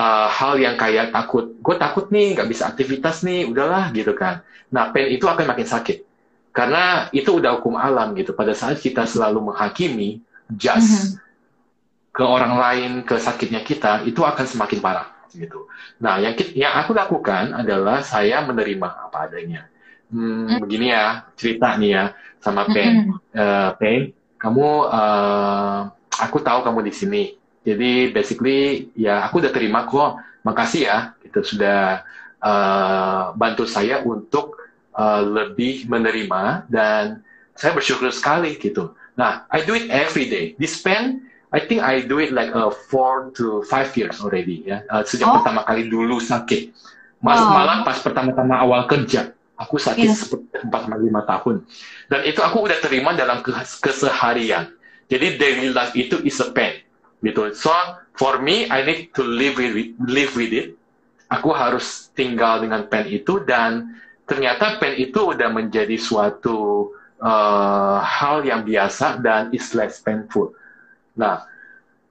[0.00, 4.40] uh, hal yang kayak takut, gue takut nih nggak bisa aktivitas nih, udahlah gitu kan.
[4.70, 6.06] Nah, pain itu akan makin sakit.
[6.50, 8.34] Karena itu udah hukum alam gitu.
[8.34, 12.14] Pada saat kita selalu menghakimi, just mm -hmm.
[12.14, 15.70] ke orang lain, ke sakitnya kita, itu akan semakin parah gitu.
[16.02, 19.70] Nah, yang yang aku lakukan adalah saya menerima apa adanya.
[20.10, 20.58] Hmm, mm.
[20.58, 22.04] Begini ya, cerita nih ya
[22.42, 22.90] sama Pain.
[22.90, 23.18] Mm -hmm.
[23.38, 24.02] uh, Pain,
[24.42, 25.80] kamu, uh,
[26.18, 27.22] aku tahu kamu di sini
[27.60, 32.00] jadi basically ya aku udah terima kok, makasih ya itu sudah
[32.40, 34.59] uh, bantu saya untuk
[34.96, 37.22] uh, lebih menerima dan
[37.54, 38.96] saya bersyukur sekali gitu.
[39.18, 40.56] Nah, I do it every day.
[40.56, 44.64] This pen, I think I do it like a uh, four to five years already
[44.64, 44.86] ya.
[44.88, 45.34] Uh, sejak oh.
[45.42, 46.72] pertama kali dulu sakit,
[47.20, 47.52] Mas, wow.
[47.52, 50.72] malah pas pertama-tama awal kerja, aku sakit yeah.
[50.72, 51.68] 4 lima tahun.
[52.08, 53.44] Dan itu aku udah terima dalam
[53.84, 54.72] keseharian.
[55.10, 56.80] Jadi daily life itu is a pen
[57.20, 57.52] gitu.
[57.52, 57.74] So
[58.16, 60.68] for me, I need to live with it, live with it.
[61.28, 68.46] Aku harus tinggal dengan pen itu dan ternyata pen itu udah menjadi suatu uh, hal
[68.46, 70.54] yang biasa dan is less painful.
[71.18, 71.50] Nah,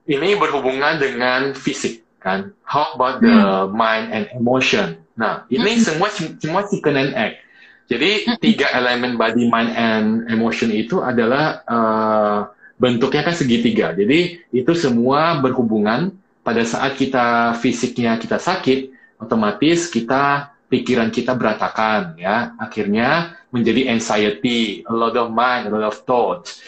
[0.03, 2.51] ini berhubungan dengan fisik kan.
[2.67, 3.71] How about the hmm.
[3.71, 4.99] mind and emotion?
[5.15, 5.83] Nah, ini hmm.
[5.83, 7.39] semua semua chicken and egg.
[7.87, 8.37] Jadi hmm.
[8.43, 12.39] tiga elemen body, mind, and emotion itu adalah uh,
[12.75, 13.95] bentuknya kan segitiga.
[13.95, 16.13] Jadi itu semua berhubungan
[16.45, 22.53] pada saat kita fisiknya kita sakit, otomatis kita pikiran kita berantakan ya.
[22.55, 26.61] Akhirnya menjadi anxiety, a lot of mind, a lot of thoughts.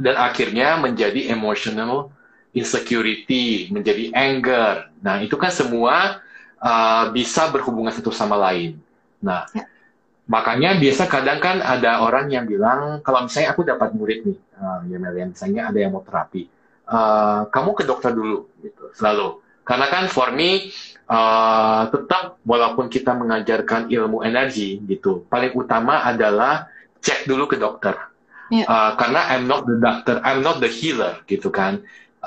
[0.00, 2.08] Dan akhirnya menjadi emotional
[2.56, 4.88] insecurity, menjadi anger.
[5.04, 6.24] Nah, itu kan semua
[6.56, 8.80] uh, bisa berhubungan satu sama lain.
[9.20, 9.68] Nah, ya.
[10.30, 14.78] Makanya biasa kadang kan ada orang yang bilang, kalau misalnya aku dapat murid nih, uh,
[14.86, 16.46] ya Melian, misalnya ada yang mau terapi,
[16.90, 20.74] uh, kamu ke dokter dulu gitu selalu karena kan for me
[21.10, 25.26] uh, tetap walaupun kita mengajarkan ilmu energi gitu.
[25.26, 26.70] Paling utama adalah
[27.02, 27.98] cek dulu ke dokter.
[28.50, 28.66] Yeah.
[28.66, 31.82] uh, karena I'm not the doctor I'm not the healer gitu kan.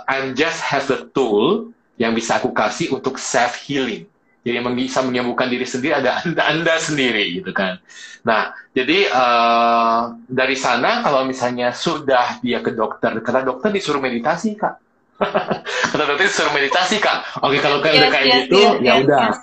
[0.08, 4.08] I'm just have the tool yang bisa aku kasih untuk self healing.
[4.44, 7.80] Jadi yang bisa menyembuhkan diri sendiri ada anda anda sendiri gitu kan.
[8.24, 14.56] Nah jadi uh, dari sana kalau misalnya sudah dia ke dokter kata dokter disuruh meditasi
[14.56, 14.80] kak
[15.20, 18.94] kata dokter disuruh meditasi kak oke kalau kan yes, udah kayak yes, gitu yes, ya
[18.94, 19.38] yes, udah yes.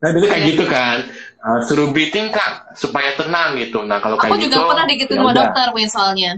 [0.00, 0.50] nah dulu kayak yes.
[0.52, 0.96] gitu kan
[1.40, 5.18] uh, suruh breathing kak supaya tenang gitu nah kalau kayak gitu aku juga pernah digituin
[5.20, 6.32] sama dokter misalnya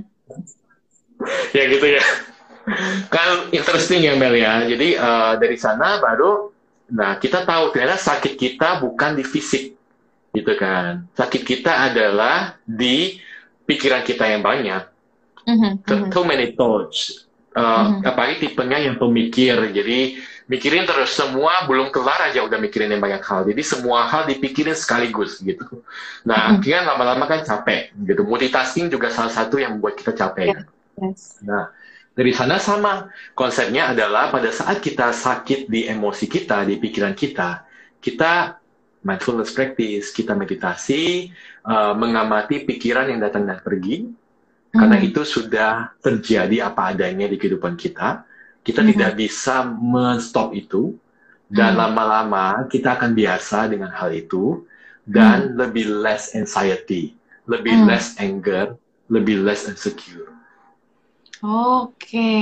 [1.56, 2.04] ya gitu ya
[3.14, 8.38] kan interesting ya Mel ya jadi uh, dari sana baru Nah, kita tahu ternyata sakit
[8.38, 9.74] kita bukan di fisik,
[10.30, 11.10] gitu kan.
[11.18, 13.18] Sakit kita adalah di
[13.66, 14.86] pikiran kita yang banyak.
[15.46, 16.10] Mm-hmm.
[16.14, 17.25] Too many thoughts.
[17.56, 18.00] Uh, mm-hmm.
[18.04, 19.56] Apalagi tipenya yang pemikir.
[19.72, 23.48] Jadi mikirin terus semua belum kelar aja udah mikirin yang banyak hal.
[23.48, 25.64] Jadi semua hal dipikirin sekaligus gitu.
[26.28, 26.54] Nah, mm-hmm.
[26.60, 28.28] akhirnya lama-lama kan capek gitu.
[28.28, 30.52] Multitasking juga salah satu yang membuat kita capek.
[30.52, 30.64] Yeah.
[31.00, 31.40] Yes.
[31.40, 31.72] Nah,
[32.12, 33.12] dari sana sama.
[33.36, 37.64] Konsepnya adalah pada saat kita sakit di emosi kita, di pikiran kita,
[38.00, 38.56] kita
[39.04, 41.30] mindfulness practice, kita meditasi,
[41.62, 44.10] uh, mengamati pikiran yang datang dan pergi,
[44.76, 44.80] hmm.
[44.84, 45.72] karena itu sudah
[46.04, 48.28] terjadi apa adanya di kehidupan kita.
[48.60, 48.88] Kita hmm.
[48.92, 50.92] tidak bisa menstop itu,
[51.48, 51.80] dan hmm.
[51.80, 54.68] lama-lama kita akan biasa dengan hal itu,
[55.08, 55.56] dan hmm.
[55.56, 57.16] lebih less anxiety,
[57.48, 57.86] lebih hmm.
[57.88, 58.76] less anger,
[59.08, 60.36] lebih less insecure.
[61.40, 62.32] Oke.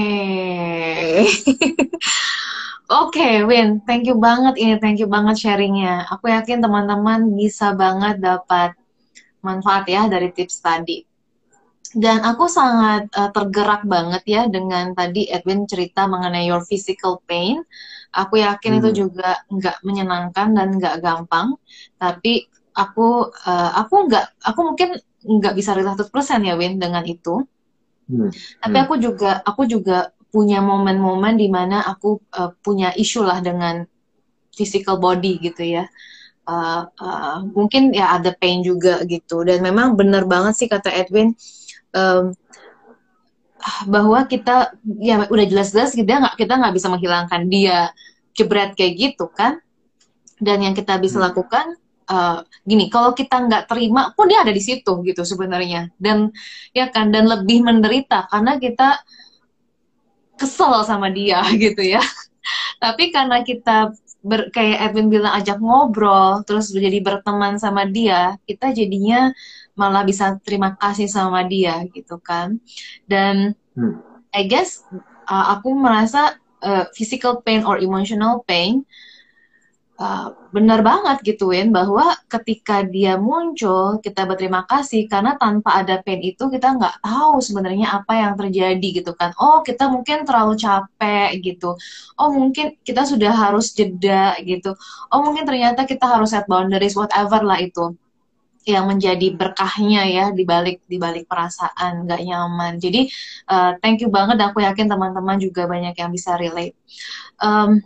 [2.84, 6.04] Oke, Win, thank you banget ini, thank you banget sharingnya.
[6.12, 8.76] Aku yakin teman-teman bisa banget dapat
[9.40, 11.13] manfaat ya dari tips tadi.
[11.94, 17.62] Dan aku sangat uh, tergerak banget ya dengan tadi Edwin cerita mengenai your physical pain.
[18.14, 18.80] Aku yakin hmm.
[18.82, 21.54] itu juga nggak menyenangkan dan nggak gampang.
[21.98, 27.46] Tapi aku uh, aku nggak aku mungkin nggak bisa relate 100% ya Win dengan itu
[28.08, 28.28] Hmm.
[28.60, 28.84] Tapi hmm.
[28.84, 33.86] aku juga aku juga punya momen-momen di mana aku uh, punya isu lah dengan
[34.52, 35.84] physical body gitu ya.
[36.44, 41.32] Uh, uh, mungkin ya ada pain juga gitu dan memang benar banget sih kata Edwin
[41.94, 42.34] um,
[43.88, 47.88] bahwa kita ya udah jelas-jelas kita nggak kita nggak bisa menghilangkan dia
[48.36, 49.62] jebret kayak gitu kan.
[50.36, 51.26] Dan yang kita bisa hmm.
[51.30, 51.66] lakukan
[52.10, 55.88] uh, gini kalau kita nggak terima pun dia ada di situ gitu sebenarnya.
[55.96, 56.34] Dan
[56.76, 59.00] ya kan dan lebih menderita karena kita
[60.36, 62.02] kesel sama dia gitu ya.
[62.82, 68.72] Tapi karena kita ber, kayak Edwin bilang ajak ngobrol terus jadi berteman sama dia kita
[68.72, 69.30] jadinya
[69.76, 72.56] malah bisa terima kasih sama dia gitu kan
[73.04, 74.00] dan hmm.
[74.34, 74.82] I guess
[75.28, 78.82] uh, aku merasa uh, physical pain or emotional pain
[79.94, 86.18] Uh, benar banget gituin bahwa ketika dia muncul kita berterima kasih karena tanpa ada pain
[86.18, 89.30] itu kita nggak tahu sebenarnya apa yang terjadi gitu kan.
[89.38, 91.78] Oh kita mungkin terlalu capek gitu.
[92.18, 94.74] Oh mungkin kita sudah harus jeda gitu.
[95.14, 97.94] Oh mungkin ternyata kita harus set boundaries whatever lah itu
[98.66, 102.82] yang menjadi berkahnya ya di balik di balik perasaan nggak nyaman.
[102.82, 103.06] Jadi
[103.46, 106.74] uh, thank you banget aku yakin teman-teman juga banyak yang bisa relate.
[107.38, 107.78] Um,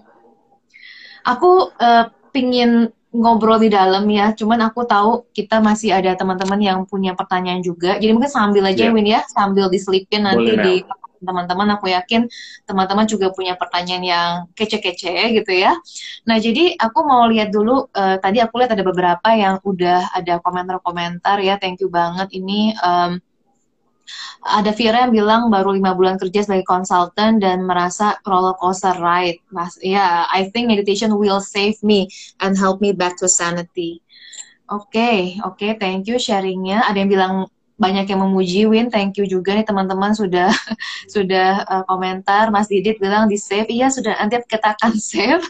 [1.25, 6.79] aku uh, pingin ngobrol di dalam ya, cuman aku tahu kita masih ada teman-teman yang
[6.85, 7.97] punya pertanyaan juga.
[7.97, 8.93] Jadi mungkin sambil aja yeah.
[8.93, 10.75] Win ya, sambil diselipin nanti Boleh, di
[11.19, 12.31] teman-teman aku yakin
[12.63, 15.75] teman-teman juga punya pertanyaan yang kece-kece gitu ya.
[16.29, 20.39] Nah, jadi aku mau lihat dulu uh, tadi aku lihat ada beberapa yang udah ada
[20.39, 21.59] komentar-komentar ya.
[21.59, 23.19] Thank you banget ini um,
[24.45, 29.43] ada Vira yang bilang baru lima bulan kerja sebagai konsultan dan merasa roller coaster ride.
[29.51, 34.01] Mas, ya, yeah, I think meditation will save me and help me back to sanity.
[34.69, 36.85] Oke, okay, oke, okay, thank you sharingnya.
[36.85, 37.35] Ada yang bilang
[37.79, 40.51] banyak yang memuji Win, thank you juga nih teman-teman sudah
[41.15, 42.51] sudah uh, komentar.
[42.51, 45.47] Mas Didit bilang di save, iya sudah nanti kita akan save.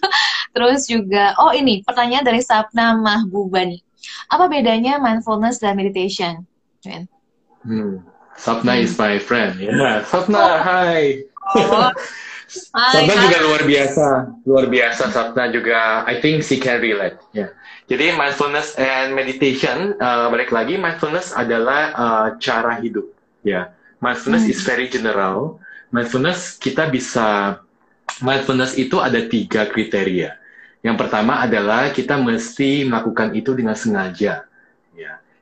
[0.52, 3.80] Terus juga, oh ini pertanyaan dari Sapna Mahbubani.
[4.28, 6.44] Apa bedanya mindfulness dan meditation?
[6.84, 7.08] Win?
[7.64, 8.17] Hmm.
[8.38, 8.84] Sapna hmm.
[8.86, 9.58] is my friend.
[9.58, 9.96] Ya, yeah.
[10.06, 10.56] Sapna, oh.
[10.62, 11.26] hai.
[11.58, 11.90] Oh.
[12.48, 14.06] Sapna juga luar biasa,
[14.48, 15.12] luar biasa.
[15.12, 17.18] Sapna juga, I think she can relate.
[17.36, 17.44] Ya.
[17.44, 17.50] Yeah.
[17.88, 23.04] Jadi mindfulness and meditation, uh, balik lagi, mindfulness adalah uh, cara hidup.
[23.44, 23.64] Ya, yeah.
[24.00, 24.52] mindfulness hmm.
[24.54, 25.60] is very general.
[25.92, 27.60] Mindfulness kita bisa,
[28.24, 30.36] mindfulness itu ada tiga kriteria.
[30.80, 34.47] Yang pertama adalah kita mesti melakukan itu dengan sengaja.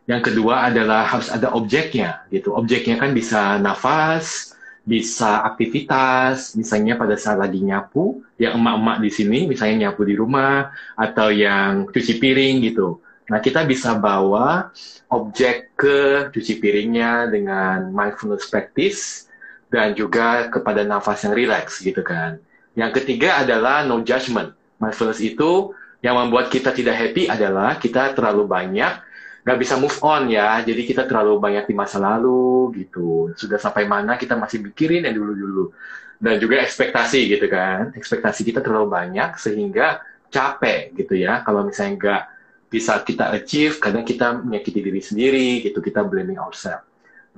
[0.06, 2.54] Yang kedua adalah harus ada objeknya gitu.
[2.54, 4.54] Objeknya kan bisa nafas,
[4.86, 10.70] bisa aktivitas, misalnya pada saat lagi nyapu, yang emak-emak di sini, misalnya nyapu di rumah,
[10.94, 13.02] atau yang cuci piring gitu.
[13.26, 14.70] Nah, kita bisa bawa
[15.10, 19.26] objek ke cuci piringnya dengan mindfulness practice,
[19.66, 22.38] dan juga kepada nafas yang rileks gitu kan.
[22.78, 24.54] Yang ketiga adalah no judgment.
[24.78, 29.02] Mindfulness itu yang membuat kita tidak happy adalah kita terlalu banyak
[29.46, 30.58] nggak bisa move on ya.
[30.66, 33.30] Jadi kita terlalu banyak di masa lalu gitu.
[33.38, 35.70] Sudah sampai mana kita masih mikirin yang dulu-dulu.
[36.18, 37.94] Dan juga ekspektasi gitu kan.
[37.94, 40.02] Ekspektasi kita terlalu banyak sehingga
[40.34, 41.46] capek gitu ya.
[41.46, 42.22] Kalau misalnya nggak
[42.66, 45.78] bisa kita achieve, kadang kita menyakiti diri sendiri gitu.
[45.78, 46.82] Kita blaming ourselves.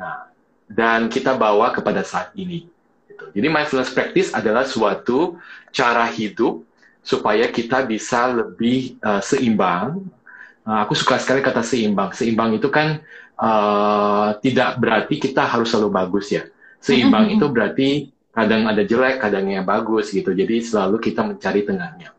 [0.00, 0.32] Nah,
[0.64, 2.72] dan kita bawa kepada saat ini.
[3.04, 3.24] Gitu.
[3.36, 5.36] Jadi mindfulness practice adalah suatu
[5.76, 6.64] cara hidup
[7.04, 10.08] supaya kita bisa lebih uh, seimbang
[10.68, 12.12] aku suka sekali kata seimbang.
[12.12, 13.00] Seimbang itu kan
[13.40, 16.44] uh, tidak berarti kita harus selalu bagus ya.
[16.78, 20.30] Seimbang itu berarti kadang ada jelek, kadang yang bagus gitu.
[20.36, 22.14] Jadi selalu kita mencari tengahnya.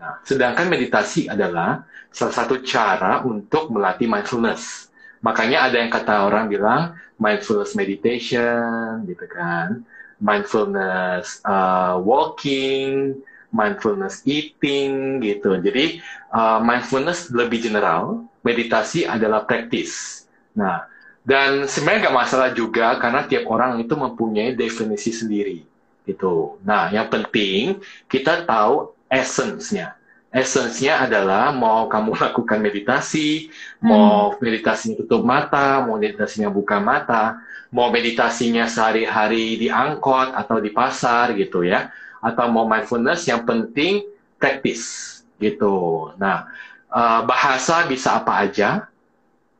[0.00, 4.88] Nah, sedangkan meditasi adalah salah satu cara untuk melatih mindfulness.
[5.20, 9.84] Makanya ada yang kata orang bilang mindfulness meditation, gitu kan,
[10.16, 15.58] mindfulness uh, walking, mindfulness eating gitu.
[15.58, 15.98] Jadi
[16.30, 20.24] uh, mindfulness lebih general, meditasi adalah praktis.
[20.54, 20.86] Nah,
[21.26, 25.66] dan sebenarnya nggak masalah juga karena tiap orang itu mempunyai definisi sendiri
[26.08, 26.58] gitu.
[26.64, 29.98] Nah, yang penting kita tahu essence-nya.
[30.30, 33.50] Essence-nya adalah mau kamu lakukan meditasi,
[33.82, 33.84] hmm.
[33.84, 37.42] mau meditasinya tutup mata, mau meditasinya buka mata,
[37.74, 44.04] mau meditasinya sehari-hari di angkot atau di pasar gitu ya atau mau mindfulness yang penting
[44.36, 45.08] praktis
[45.40, 46.08] gitu.
[46.20, 46.48] Nah,
[46.92, 48.88] uh, bahasa bisa apa aja.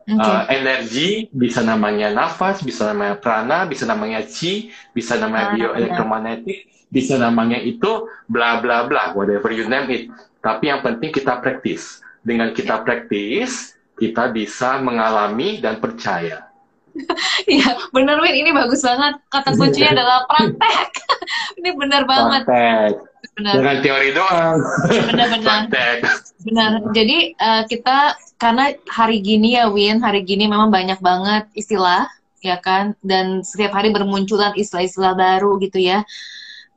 [0.05, 0.17] Okay.
[0.17, 5.55] Uh, eh, energi bisa namanya nafas, bisa namanya prana, bisa namanya chi, bisa namanya ah,
[5.55, 10.11] bioelektromagnetik, bisa namanya itu bla bla bla, whatever you name it.
[10.43, 12.03] Tapi yang penting kita praktis.
[12.21, 16.50] Dengan kita praktis, kita bisa mengalami dan percaya.
[17.49, 18.37] Iya, benar Win.
[18.47, 19.19] Ini bagus banget.
[19.33, 20.89] Kata kuncinya adalah praktek.
[21.59, 22.43] ini benar banget.
[22.47, 22.93] Praktek.
[23.37, 23.55] Benar.
[23.57, 24.57] Dengan teori doang.
[24.91, 25.61] Benar-benar.
[26.45, 26.71] Benar.
[26.93, 27.99] Jadi uh, kita
[28.41, 32.09] karena hari gini ya Win, hari gini memang banyak banget istilah
[32.41, 36.05] ya kan dan setiap hari bermunculan istilah-istilah baru gitu ya.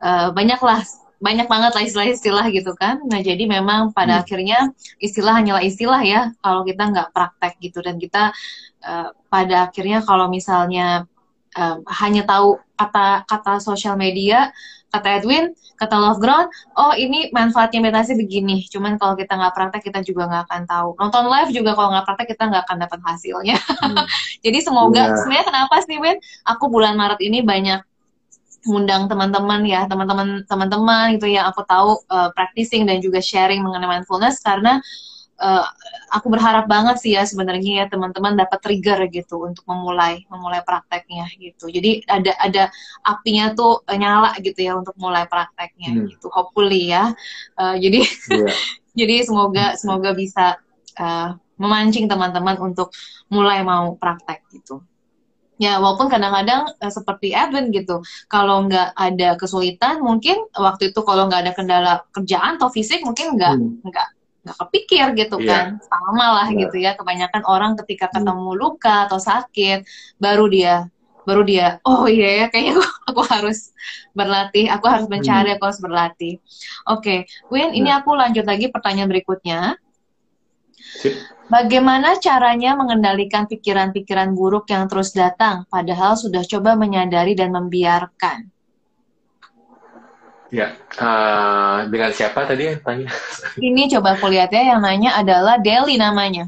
[0.04, 0.84] Uh, banyaklah
[1.24, 3.00] banyak banget lah istilah-istilah gitu kan.
[3.08, 4.22] Nah jadi memang pada hmm.
[4.28, 4.60] akhirnya
[5.00, 8.36] istilah hanyalah istilah ya kalau kita nggak praktek gitu dan kita
[8.84, 11.08] uh, pada akhirnya kalau misalnya
[11.56, 14.52] uh, hanya tahu kata kata sosial media
[14.94, 19.90] kata Edwin kata Love Ground oh ini manfaatnya meditasi begini cuman kalau kita nggak praktek
[19.90, 23.00] kita juga nggak akan tahu nonton live juga kalau nggak praktek kita nggak akan dapat
[23.02, 24.06] hasilnya hmm.
[24.46, 25.18] jadi semoga yeah.
[25.18, 27.82] sebenarnya kenapa sih Win aku bulan Maret ini banyak
[28.64, 34.00] ngundang teman-teman ya teman-teman teman-teman gitu ya aku tahu uh, practicing dan juga sharing mengenai
[34.00, 34.80] mindfulness karena
[35.44, 35.66] uh,
[36.14, 41.28] aku berharap banget sih ya sebenarnya ya teman-teman dapat trigger gitu untuk memulai memulai prakteknya
[41.36, 42.64] gitu jadi ada ada
[43.04, 46.04] apinya tuh uh, nyala gitu ya untuk mulai prakteknya hmm.
[46.16, 47.12] gitu hopefully ya
[47.60, 48.56] uh, jadi yeah.
[49.00, 50.62] jadi semoga semoga bisa
[51.02, 52.94] uh, memancing teman-teman untuk
[53.28, 54.82] mulai mau praktek gitu
[55.64, 61.32] Ya, walaupun kadang-kadang uh, seperti Edwin gitu, kalau nggak ada kesulitan, mungkin waktu itu kalau
[61.32, 63.88] nggak ada kendala kerjaan atau fisik, mungkin nggak hmm.
[63.88, 64.08] nggak
[64.44, 65.48] nggak kepikir gitu yeah.
[65.48, 66.60] kan, sama lah yeah.
[66.68, 66.92] gitu ya.
[67.00, 68.14] Kebanyakan orang ketika hmm.
[68.20, 68.60] ketemu hmm.
[68.60, 69.88] luka atau sakit,
[70.20, 70.92] baru dia
[71.24, 72.84] baru dia, oh iya ya, kayaknya aku,
[73.16, 73.72] aku harus
[74.12, 75.56] berlatih, aku harus mencari, hmm.
[75.58, 76.34] aku harus berlatih.
[76.92, 77.20] Oke, okay.
[77.48, 78.04] Win, ini iya.
[78.04, 79.80] aku lanjut lagi pertanyaan berikutnya.
[80.84, 81.16] Sip.
[81.48, 88.48] Bagaimana caranya mengendalikan pikiran-pikiran buruk yang terus datang, padahal sudah coba menyadari dan membiarkan?
[90.54, 93.10] Ya, uh, dengan siapa tadi yang tanya?
[93.74, 96.46] Ini coba aku lihat ya, yang nanya adalah Deli namanya.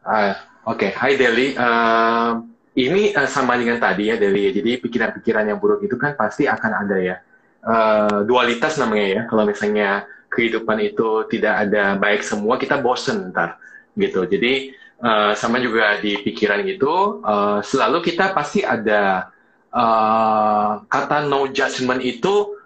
[0.00, 0.32] Uh,
[0.66, 0.98] Oke, okay.
[0.98, 1.54] Hai Deli.
[1.54, 2.42] Uh,
[2.74, 4.50] ini uh, sama dengan tadi ya Deli.
[4.50, 7.16] Jadi pikiran-pikiran yang buruk itu kan pasti akan ada ya.
[7.62, 9.22] Uh, dualitas namanya ya.
[9.30, 13.58] Kalau misalnya kehidupan itu tidak ada baik semua, kita bosen ntar
[13.96, 14.26] gitu.
[14.28, 19.32] Jadi uh, sama juga di pikiran gitu, uh, selalu kita pasti ada
[19.72, 22.56] uh, kata no judgment itu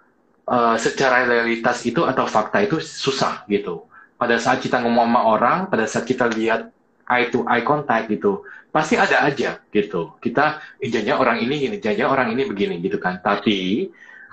[0.47, 3.87] uh, secara realitas itu atau fakta itu susah gitu.
[4.19, 6.69] Pada saat kita ngomong sama orang, pada saat kita lihat
[7.09, 10.15] eye to eye contact gitu, pasti ada aja gitu.
[10.21, 13.19] Kita eh, orang ini gini, jangan orang ini begini gitu kan.
[13.19, 13.89] Tapi,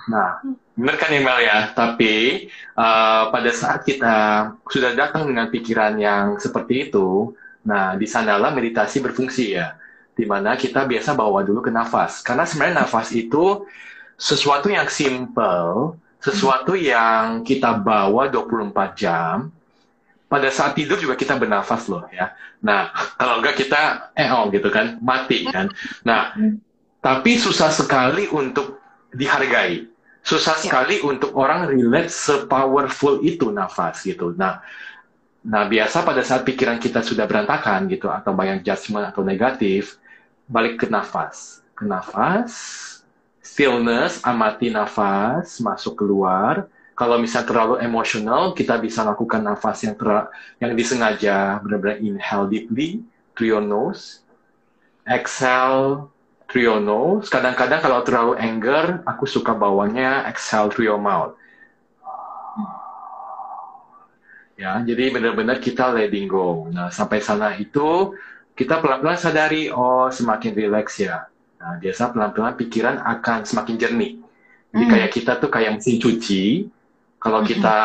[0.09, 0.41] nah,
[0.73, 1.71] benar kan email ya?
[1.71, 4.15] Tapi uh, pada saat kita
[4.65, 9.77] sudah datang dengan pikiran yang seperti itu, nah di sanalah meditasi berfungsi ya.
[10.19, 12.19] di mana kita biasa bawa dulu ke nafas.
[12.19, 13.63] Karena sebenarnya nafas itu
[14.19, 19.47] sesuatu yang simple, sesuatu yang kita bawa 24 jam.
[20.27, 22.35] Pada saat tidur juga kita bernafas loh ya.
[22.59, 25.71] Nah, kalau enggak kita eh oh gitu kan, mati kan.
[26.03, 26.35] Nah,
[26.99, 28.77] tapi susah sekali untuk
[29.15, 29.88] dihargai.
[30.23, 30.61] Susah ya.
[30.67, 34.35] sekali untuk orang relate sepowerful itu nafas gitu.
[34.35, 34.61] Nah,
[35.41, 39.97] nah biasa pada saat pikiran kita sudah berantakan gitu atau banyak judgment atau negatif,
[40.45, 41.63] balik ke nafas.
[41.73, 42.51] Ke nafas,
[43.39, 46.67] stillness, amati nafas, masuk keluar.
[46.99, 50.27] Kalau misalnya terlalu emosional, kita bisa lakukan nafas yang ter
[50.59, 52.99] yang disengaja, benar-benar inhale deeply
[53.39, 54.19] through your nose,
[55.07, 56.11] exhale
[56.81, 57.29] nose.
[57.29, 61.37] Kadang-kadang kalau terlalu anger, aku suka bawanya exhale through your mouth.
[64.59, 66.67] Ya, jadi benar-benar kita letting go.
[66.67, 68.11] Nah, sampai sana itu
[68.59, 71.31] kita pelan-pelan sadari, oh semakin rileks ya.
[71.63, 74.13] Nah, biasa pelan-pelan pikiran akan semakin jernih.
[74.75, 74.91] Jadi hmm.
[74.91, 76.67] kayak kita tuh kayak mesin cuci,
[77.23, 77.47] kalau hmm.
[77.47, 77.77] kita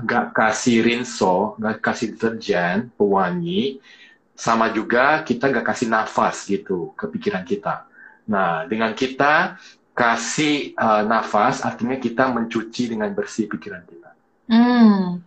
[0.00, 3.84] nggak kasih rinso, nggak kasih deterjen, pewangi,
[4.32, 7.84] sama juga kita nggak kasih nafas gitu ke pikiran kita.
[8.28, 9.60] Nah, dengan kita
[9.94, 14.10] kasih uh, nafas, artinya kita mencuci dengan bersih pikiran kita.
[14.50, 15.22] Hmm.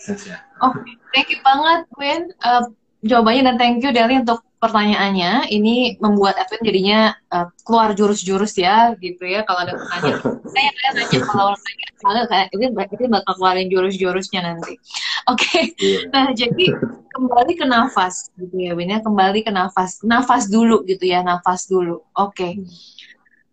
[0.00, 0.42] Sense ya.
[0.64, 0.94] Oke, okay.
[1.12, 2.32] thank you banget, Win.
[2.42, 2.72] Uh,
[3.04, 5.52] jawabannya dan thank you Deli untuk pertanyaannya.
[5.52, 7.00] Ini membuat Edwin jadinya
[7.30, 9.44] uh, keluar jurus-jurus ya, gitu ya.
[9.44, 10.20] Kalau ada pertanyaan,
[10.52, 11.62] saya nanya kalau orang
[12.04, 14.76] soalnya kayak Edwin, Edwin bakal keluarin jurus-jurusnya nanti.
[15.32, 15.64] Oke, okay.
[15.80, 15.88] Iya.
[15.88, 16.02] yeah.
[16.12, 16.66] nah jadi
[17.16, 19.00] kembali ke nafas, gitu ya, Win ya.
[19.00, 22.04] Kembali ke nafas, nafas dulu gitu ya, nafas dulu.
[22.12, 22.52] Oke, okay.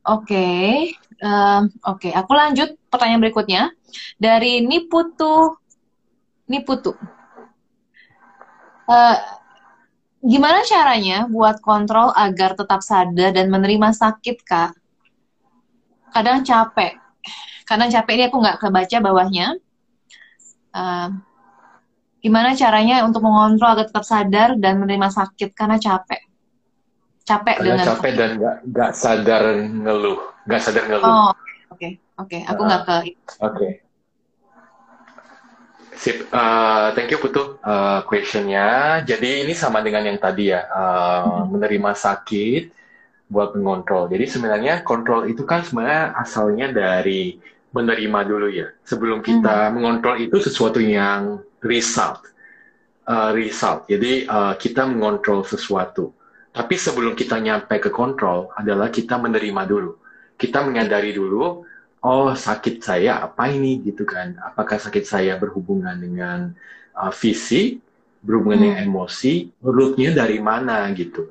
[0.03, 0.91] oke, okay.
[1.23, 2.03] um, oke.
[2.03, 2.11] Okay.
[2.11, 3.61] Aku lanjut pertanyaan berikutnya
[4.19, 5.55] dari Niputu,
[6.51, 6.91] Niputu.
[8.91, 9.15] Uh,
[10.19, 14.75] gimana caranya buat kontrol agar tetap sadar dan menerima sakit kak?
[16.11, 16.99] Kadang capek,
[17.67, 19.47] kadang capek ini aku nggak kebaca bawahnya.
[20.71, 21.09] Uh,
[22.23, 26.21] gimana caranya untuk mengontrol agar tetap sadar dan menerima sakit karena capek?
[27.25, 31.05] Capek karena dengan capek dan nggak nggak sadar ngeluh, nggak sadar ngeluh.
[31.05, 31.35] Oh, oke,
[31.77, 32.41] okay, oke, okay.
[32.47, 32.95] aku nggak uh, ke.
[32.97, 33.15] Oke.
[33.39, 33.71] Okay.
[36.01, 38.99] Sip, uh, thank you Putu uh, questionnya.
[39.05, 42.80] Jadi ini sama dengan yang tadi ya, uh, menerima sakit
[43.31, 44.11] buat mengontrol.
[44.11, 47.39] Jadi sebenarnya kontrol itu kan sebenarnya asalnya dari
[47.71, 48.67] menerima dulu ya.
[48.83, 49.79] Sebelum kita hmm.
[49.79, 52.27] mengontrol itu sesuatu yang result,
[53.07, 53.87] uh, result.
[53.87, 56.11] Jadi uh, kita mengontrol sesuatu.
[56.51, 59.95] Tapi sebelum kita nyampe ke kontrol adalah kita menerima dulu.
[60.35, 61.63] Kita menyadari dulu
[62.01, 66.49] oh sakit saya apa ini gitu kan apakah sakit saya berhubungan dengan
[66.97, 67.77] uh, fisik
[68.25, 68.65] berhubungan hmm.
[68.65, 71.29] dengan emosi rootnya dari mana gitu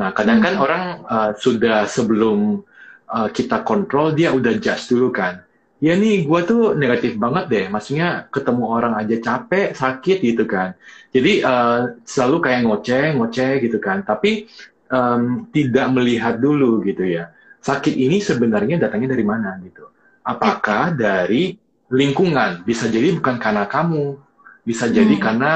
[0.00, 0.64] nah kadang kan hmm.
[0.64, 2.64] orang uh, sudah sebelum
[3.10, 5.44] uh, kita kontrol dia udah judge dulu kan.
[5.80, 7.66] Ya nih gue tuh negatif banget deh.
[7.68, 10.76] Maksudnya ketemu orang aja capek sakit gitu kan.
[11.12, 14.04] Jadi uh, selalu kayak ngoceh ngoceh gitu kan.
[14.04, 14.48] Tapi
[14.88, 17.32] um, tidak melihat dulu gitu ya.
[17.60, 19.88] Sakit ini sebenarnya datangnya dari mana gitu?
[20.24, 21.56] Apakah dari
[21.92, 22.64] lingkungan?
[22.64, 24.20] Bisa jadi bukan karena kamu.
[24.64, 25.24] Bisa jadi hmm.
[25.24, 25.52] karena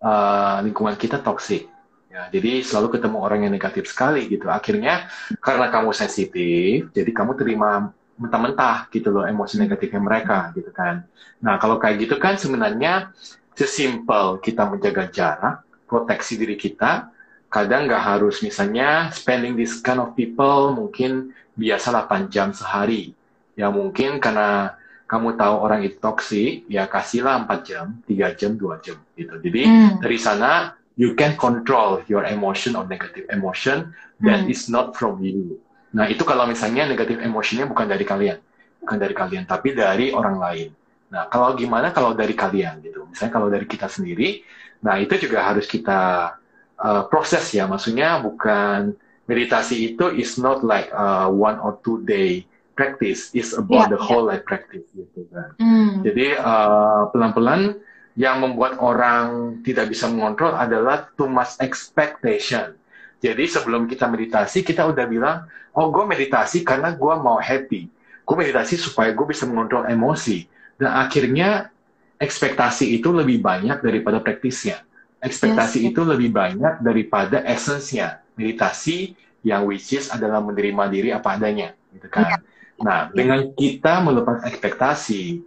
[0.00, 1.71] uh, lingkungan kita toksik
[2.12, 5.08] ya jadi selalu ketemu orang yang negatif sekali gitu akhirnya
[5.40, 7.88] karena kamu sensitif jadi kamu terima
[8.20, 11.08] mentah-mentah gitu loh emosi negatifnya mereka gitu kan
[11.40, 13.16] nah kalau kayak gitu kan sebenarnya
[13.56, 17.08] sesimpel kita menjaga jarak proteksi diri kita
[17.48, 23.16] kadang nggak harus misalnya spending this kind of people mungkin biasa 8 jam sehari
[23.56, 24.76] ya mungkin karena
[25.12, 29.34] kamu tahu orang itu toksik, ya kasihlah 4 jam, 3 jam, 2 jam gitu.
[29.44, 30.00] Jadi hmm.
[30.00, 34.52] dari sana you can control your emotion or negative emotion that hmm.
[34.52, 35.56] is not from you.
[35.92, 38.40] Nah, itu kalau misalnya negative emotionnya bukan dari kalian,
[38.80, 40.68] bukan dari kalian, tapi dari orang lain.
[41.12, 43.04] Nah, kalau gimana kalau dari kalian gitu?
[43.04, 44.40] Misalnya kalau dari kita sendiri,
[44.80, 46.32] nah itu juga harus kita
[46.80, 47.68] uh, proses ya.
[47.68, 48.96] Maksudnya bukan
[49.28, 54.00] meditasi itu is not like uh, one or two day practice is about yeah, the
[54.00, 54.40] whole yeah.
[54.40, 55.52] life practice gitu kan.
[55.60, 56.00] Mm.
[56.08, 57.76] Jadi uh, pelan-pelan
[58.12, 62.76] yang membuat orang tidak bisa mengontrol adalah too much expectation.
[63.22, 67.88] Jadi sebelum kita meditasi kita udah bilang, oh gue meditasi karena gue mau happy.
[68.22, 70.44] Gue meditasi supaya gue bisa mengontrol emosi.
[70.76, 71.72] Dan akhirnya
[72.18, 74.84] ekspektasi itu lebih banyak daripada praktisnya.
[75.22, 78.18] Ekspektasi yes, itu lebih banyak daripada esensinya.
[78.34, 79.14] Meditasi
[79.46, 82.26] yang which is adalah menerima diri apa adanya, gitu kan.
[82.26, 82.40] Yeah.
[82.82, 85.42] Nah, dengan kita melepas ekspektasi,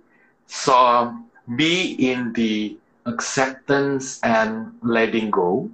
[0.48, 0.76] so
[1.54, 5.70] be in the acceptance and letting go.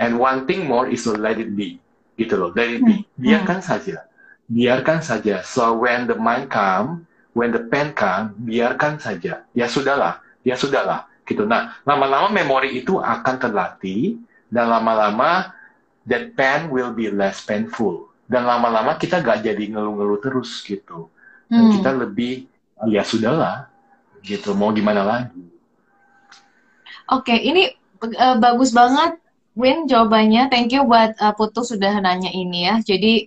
[0.00, 1.80] And one thing more is to let it be.
[2.20, 2.50] gitu loh.
[2.52, 3.16] Dari hmm.
[3.16, 3.66] biarkan hmm.
[3.66, 3.96] saja,
[4.44, 5.40] biarkan saja.
[5.40, 9.48] So when the mind come, when the pen come, biarkan saja.
[9.56, 11.48] Ya sudahlah, ya sudahlah, gitu.
[11.48, 14.20] Nah, lama-lama memori itu akan terlatih
[14.52, 15.56] dan lama-lama
[16.04, 18.12] that pen will be less painful.
[18.30, 21.08] Dan lama-lama kita gak jadi ngeluh-ngeluh terus gitu.
[21.50, 21.72] Dan hmm.
[21.80, 22.34] kita lebih
[22.86, 23.69] ya sudahlah,
[24.24, 24.52] gitu.
[24.56, 25.36] Mau gimana lagi?
[27.10, 29.18] Oke, okay, ini uh, bagus banget
[29.58, 30.46] Win jawabannya.
[30.46, 32.78] Thank you buat uh, Putu sudah nanya ini ya.
[32.80, 33.26] Jadi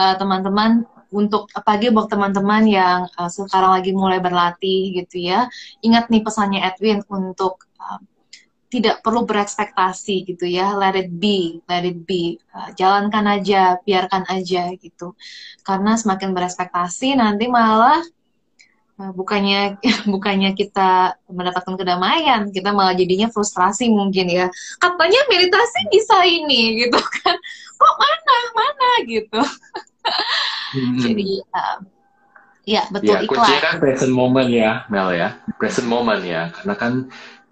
[0.00, 5.48] uh, teman-teman untuk pagi buat teman-teman yang uh, sekarang lagi mulai berlatih gitu ya.
[5.84, 8.00] Ingat nih pesannya Edwin untuk uh,
[8.68, 10.76] tidak perlu berekspektasi gitu ya.
[10.76, 12.40] Let it be, let it be.
[12.52, 15.16] Uh, jalankan aja, biarkan aja gitu.
[15.64, 18.00] Karena semakin berekspektasi nanti malah
[18.98, 19.78] bukannya
[20.12, 24.46] bukannya kita mendapatkan kedamaian, kita malah jadinya frustrasi mungkin ya.
[24.82, 27.36] Katanya meditasi bisa ini gitu kan.
[27.78, 29.40] Kok mana mana gitu.
[30.74, 30.98] Hmm.
[30.98, 31.78] Jadi uh,
[32.66, 33.28] ya betul ya.
[33.30, 35.38] Kuncinya kan present moment ya, Mel ya.
[35.56, 36.50] Present moment ya.
[36.50, 36.92] Karena kan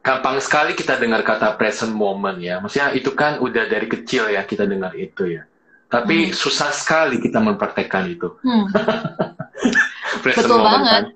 [0.03, 2.59] gampang sekali kita dengar kata present moment ya.
[2.59, 5.47] Maksudnya itu kan udah dari kecil ya kita dengar itu ya.
[5.87, 6.35] Tapi hmm.
[6.35, 8.35] susah sekali kita mempraktekkan itu.
[8.43, 8.67] Hmm.
[10.27, 11.15] Betul banget.
[11.15, 11.16] Kan?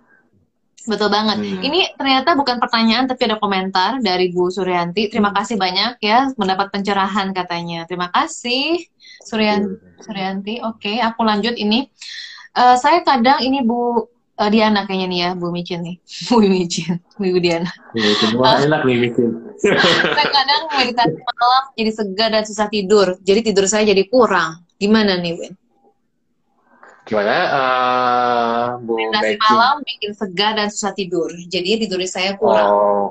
[0.91, 1.38] Betul banget.
[1.38, 1.62] Hmm.
[1.62, 5.07] Ini ternyata bukan pertanyaan tapi ada komentar dari Bu Suryanti.
[5.07, 5.38] Terima hmm.
[5.38, 7.86] kasih banyak ya mendapat pencerahan katanya.
[7.86, 8.82] Terima kasih
[9.22, 10.03] Suryan hmm.
[10.03, 10.59] Suryanti.
[10.66, 11.86] Oke, okay, aku lanjut ini.
[12.51, 14.03] Uh, saya kadang ini Bu
[14.34, 15.97] uh, Diana kayaknya nih ya, Bu Micin nih.
[16.26, 17.70] Bu Micin, Bu Diana.
[18.34, 19.30] Wah, uh, enak nih Micin.
[20.16, 23.14] saya kadang meditasi malam jadi segar dan susah tidur.
[23.22, 24.66] Jadi tidur saya jadi kurang.
[24.80, 25.53] Gimana nih, Win?
[27.11, 31.27] Gimana, uh, Bu Meditasi malam bikin segar dan susah tidur.
[31.51, 32.71] Jadi tidur saya kurang.
[32.71, 33.09] Oh.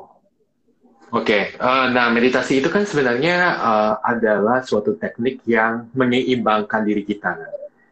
[1.10, 1.44] Oke, okay.
[1.58, 7.34] uh, nah meditasi itu kan sebenarnya uh, adalah suatu teknik yang menyeimbangkan diri kita.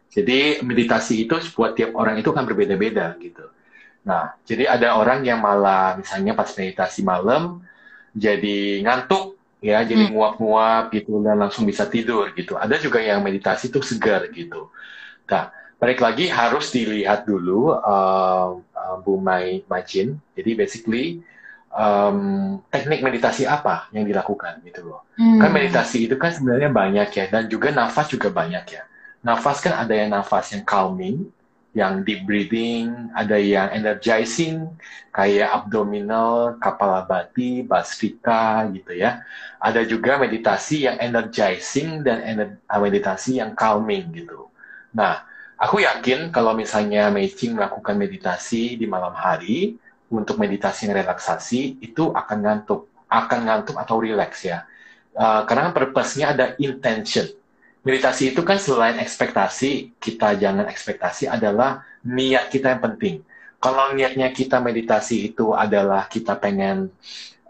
[0.06, 3.50] Jadi meditasi itu buat tiap orang itu kan berbeda-beda gitu.
[4.06, 7.58] Nah, jadi ada orang yang malah misalnya pas meditasi malam
[8.14, 9.34] jadi ngantuk
[9.66, 10.14] ya, jadi hmm.
[10.14, 12.54] nguap-nguap gitu dan langsung bisa tidur gitu.
[12.54, 14.70] Ada juga yang meditasi itu segar gitu.
[15.26, 20.18] Nah, balik lagi harus dilihat dulu uh, uh, Bu Mai Majin.
[20.34, 21.22] Jadi basically
[21.70, 25.06] um, teknik meditasi apa yang dilakukan gitu loh.
[25.14, 25.38] Hmm.
[25.38, 28.82] Kan meditasi itu kan sebenarnya banyak ya dan juga nafas juga banyak ya.
[29.22, 31.30] Nafas kan ada yang nafas yang calming,
[31.74, 34.66] yang deep breathing, ada yang energizing
[35.14, 39.22] kayak abdominal, kapalabhati, basrika gitu ya.
[39.62, 44.50] Ada juga meditasi yang energizing dan ener meditasi yang calming gitu.
[44.94, 45.22] Nah,
[45.58, 49.74] Aku yakin kalau misalnya Meicing melakukan meditasi di malam hari
[50.06, 54.62] untuk meditasi yang relaksasi itu akan ngantuk, akan ngantuk atau relax ya.
[55.18, 57.26] Uh, karena kan purpose-nya ada intention.
[57.82, 63.26] Meditasi itu kan selain ekspektasi, kita jangan ekspektasi adalah niat kita yang penting.
[63.58, 66.94] Kalau niatnya kita meditasi itu adalah kita pengen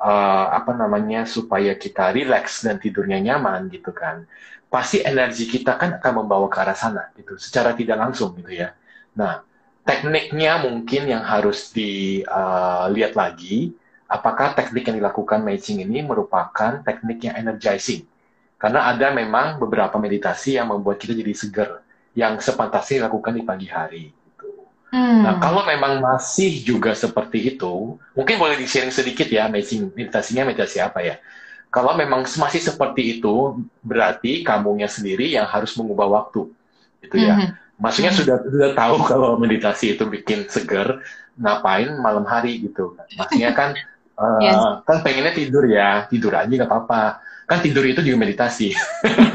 [0.01, 4.25] uh, apa namanya supaya kita relax dan tidurnya nyaman gitu kan
[4.69, 8.77] pasti energi kita kan akan membawa ke arah sana gitu secara tidak langsung gitu ya
[9.17, 9.41] nah
[9.89, 13.73] tekniknya mungkin yang harus dilihat uh, lagi
[14.09, 18.05] apakah teknik yang dilakukan matching ini merupakan teknik yang energizing
[18.59, 21.71] karena ada memang beberapa meditasi yang membuat kita jadi segar
[22.19, 24.67] yang sepantasnya dilakukan di pagi hari gitu.
[24.91, 25.23] Hmm.
[25.23, 30.83] Nah, kalau memang masih juga seperti itu, mungkin boleh di-sharing sedikit ya, matching meditasinya meditasi
[30.83, 31.23] apa ya?
[31.69, 36.49] Kalau memang masih seperti itu, berarti kamunya sendiri yang harus mengubah waktu,
[37.05, 37.35] gitu ya.
[37.37, 37.51] Mm -hmm.
[37.79, 38.25] Maksudnya mm -hmm.
[38.25, 41.05] sudah sudah tahu kalau meditasi itu bikin seger,
[41.39, 42.97] ngapain malam hari gitu.
[43.15, 43.77] Maksudnya kan
[44.19, 44.59] uh, yes.
[44.89, 47.23] kan pengennya tidur ya, tidur aja nggak apa-apa.
[47.49, 48.77] Kan tidur itu juga meditasi,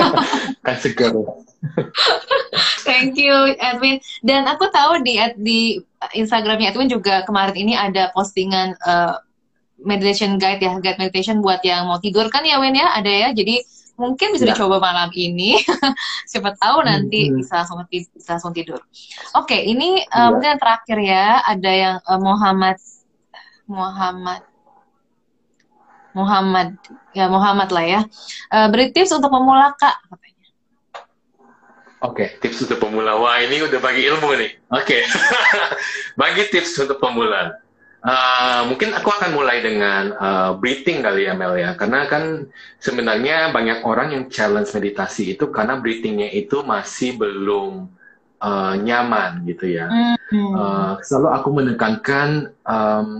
[0.65, 1.13] kan seger.
[2.85, 3.97] Thank you Edwin.
[4.21, 5.59] Dan aku tahu di di
[6.13, 9.22] Instagramnya Edwin juga kemarin ini ada postingan uh,
[9.83, 13.29] meditation guide ya, guide meditation buat yang mau tidur kan ya Wen ya, ada ya.
[13.35, 13.61] Jadi
[13.99, 14.55] mungkin bisa ya.
[14.55, 15.59] dicoba malam ini.
[16.31, 17.43] Siapa tahu nanti hmm.
[17.43, 18.81] bisa langsung bisa langsung tidur.
[19.37, 22.77] Oke, okay, ini uh, mungkin yang terakhir ya, ada yang uh, Muhammad
[23.69, 24.41] Muhammad
[26.13, 26.77] Muhammad
[27.17, 28.01] ya Muhammad lah ya.
[28.53, 30.47] Uh, beri tips untuk pemula Kak katanya.
[32.03, 33.15] Oke, okay, tips untuk pemula.
[33.15, 34.51] Wah, ini udah bagi ilmu nih.
[34.75, 34.99] Oke.
[34.99, 35.01] Okay.
[36.21, 37.62] bagi tips untuk pemula.
[38.03, 42.51] Uh, mungkin aku akan mulai dengan uh, breathing kali ya Mel ya, karena kan
[42.83, 47.87] sebenarnya banyak orang yang challenge meditasi itu karena breathingnya itu masih belum
[48.43, 49.87] uh, nyaman gitu ya.
[49.87, 50.51] Mm-hmm.
[50.51, 52.29] Uh, selalu aku menekankan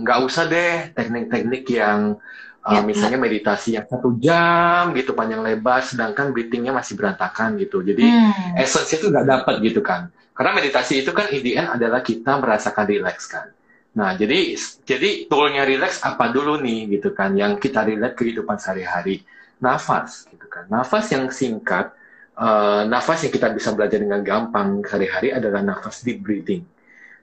[0.04, 2.20] nggak um, usah deh teknik-teknik yang
[2.64, 7.84] Uh, misalnya meditasi yang satu jam gitu panjang lebar, sedangkan breathingnya masih berantakan gitu.
[7.84, 8.56] Jadi hmm.
[8.56, 10.08] essence itu nggak dapat gitu kan.
[10.32, 13.52] Karena meditasi itu kan in the end adalah kita merasakan relax kan.
[13.94, 19.22] Nah jadi jadi toolnya relax apa dulu nih gitu kan, yang kita relate kehidupan sehari-hari.
[19.62, 20.66] Nafas gitu kan.
[20.66, 21.94] Nafas yang singkat,
[22.36, 26.66] uh, nafas yang kita bisa belajar dengan gampang sehari-hari adalah nafas deep breathing.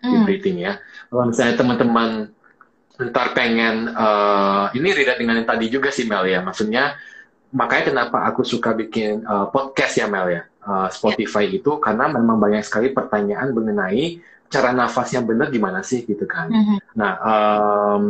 [0.02, 0.26] Deep hmm.
[0.26, 0.80] breathing ya.
[1.12, 2.32] Kalau misalnya teman-teman
[3.10, 6.94] ntar pengen uh, ini relate dengan yang tadi juga sih Mel ya maksudnya
[7.50, 11.58] makanya kenapa aku suka bikin uh, podcast ya Mel ya uh, Spotify yeah.
[11.58, 14.22] itu karena memang banyak sekali pertanyaan mengenai
[14.52, 16.78] cara nafasnya benar gimana sih gitu kan mm -hmm.
[17.00, 18.04] nah um,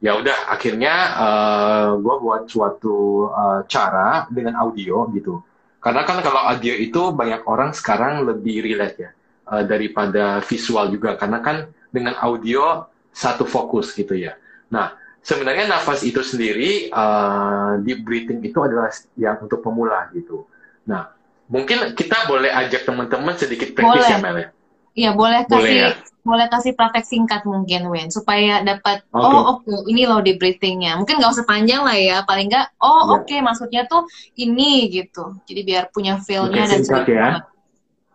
[0.00, 5.40] ya udah akhirnya uh, gue buat suatu uh, cara dengan audio gitu
[5.80, 9.10] karena kan kalau audio itu banyak orang sekarang lebih relate ya
[9.48, 14.38] uh, daripada visual juga karena kan dengan audio satu fokus gitu ya.
[14.70, 20.46] Nah, sebenarnya nafas itu sendiri uh, deep breathing itu adalah yang untuk pemula gitu.
[20.86, 21.10] Nah,
[21.50, 24.48] mungkin kita boleh ajak teman-teman sedikit praktis ya Mel ya.
[24.90, 25.90] Iya, boleh kasih boleh, ya?
[26.20, 29.22] boleh kasih praktek singkat mungkin Wen supaya dapat okay.
[29.22, 30.98] oh oke okay, ini loh deep breathingnya.
[30.98, 33.00] Mungkin nggak usah panjang lah ya, paling nggak oh ya.
[33.14, 35.38] oke okay, maksudnya tuh ini gitu.
[35.46, 37.28] Jadi biar punya feel-nya dan singkat ya.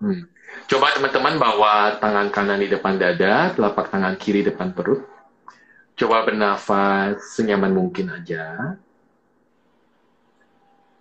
[0.04, 0.28] Hmm.
[0.66, 5.06] Coba teman-teman bawa tangan kanan di depan dada, telapak tangan kiri depan perut.
[5.96, 8.76] Coba bernafas senyaman mungkin aja.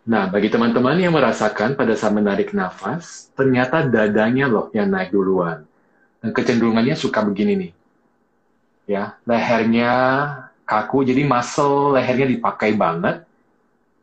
[0.04, 5.64] Nah, bagi teman-teman yang merasakan pada saat menarik nafas, ternyata dadanya loh yang naik duluan.
[6.20, 7.72] Dan kecenderungannya suka begini nih.
[8.84, 9.92] Ya, lehernya
[10.68, 13.24] kaku, jadi muscle lehernya dipakai banget.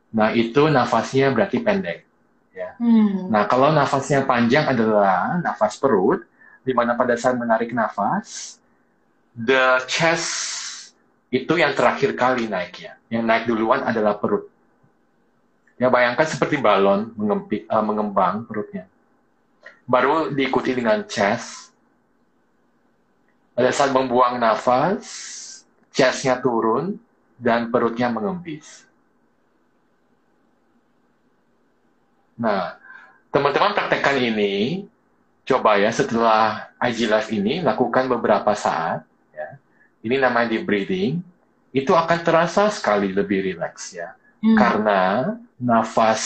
[0.10, 2.02] Nah, itu nafasnya berarti pendek.
[2.52, 2.76] Ya.
[2.82, 3.30] Hmm.
[3.30, 6.26] Nah, kalau nafasnya panjang adalah nafas perut,
[6.66, 8.58] di mana pada saat menarik nafas,
[9.38, 10.30] the chest
[11.32, 12.99] itu yang terakhir kali naiknya.
[13.08, 14.51] Yang naik duluan adalah perut.
[15.82, 18.86] Ya, bayangkan seperti balon mengempi, uh, mengembang perutnya.
[19.89, 21.73] Baru diikuti dengan chest.
[23.57, 25.01] Pada saat membuang nafas,
[25.89, 27.01] chestnya turun
[27.41, 28.86] dan perutnya mengempis.
[32.38, 32.77] Nah,
[33.34, 34.86] teman-teman praktekkan ini,
[35.49, 39.01] coba ya setelah IG Live ini, lakukan beberapa saat.
[39.34, 39.57] Ya.
[40.05, 41.25] Ini namanya deep breathing.
[41.73, 44.13] Itu akan terasa sekali lebih rileks ya.
[44.42, 44.58] Hmm.
[44.58, 45.02] Karena
[45.62, 46.22] nafas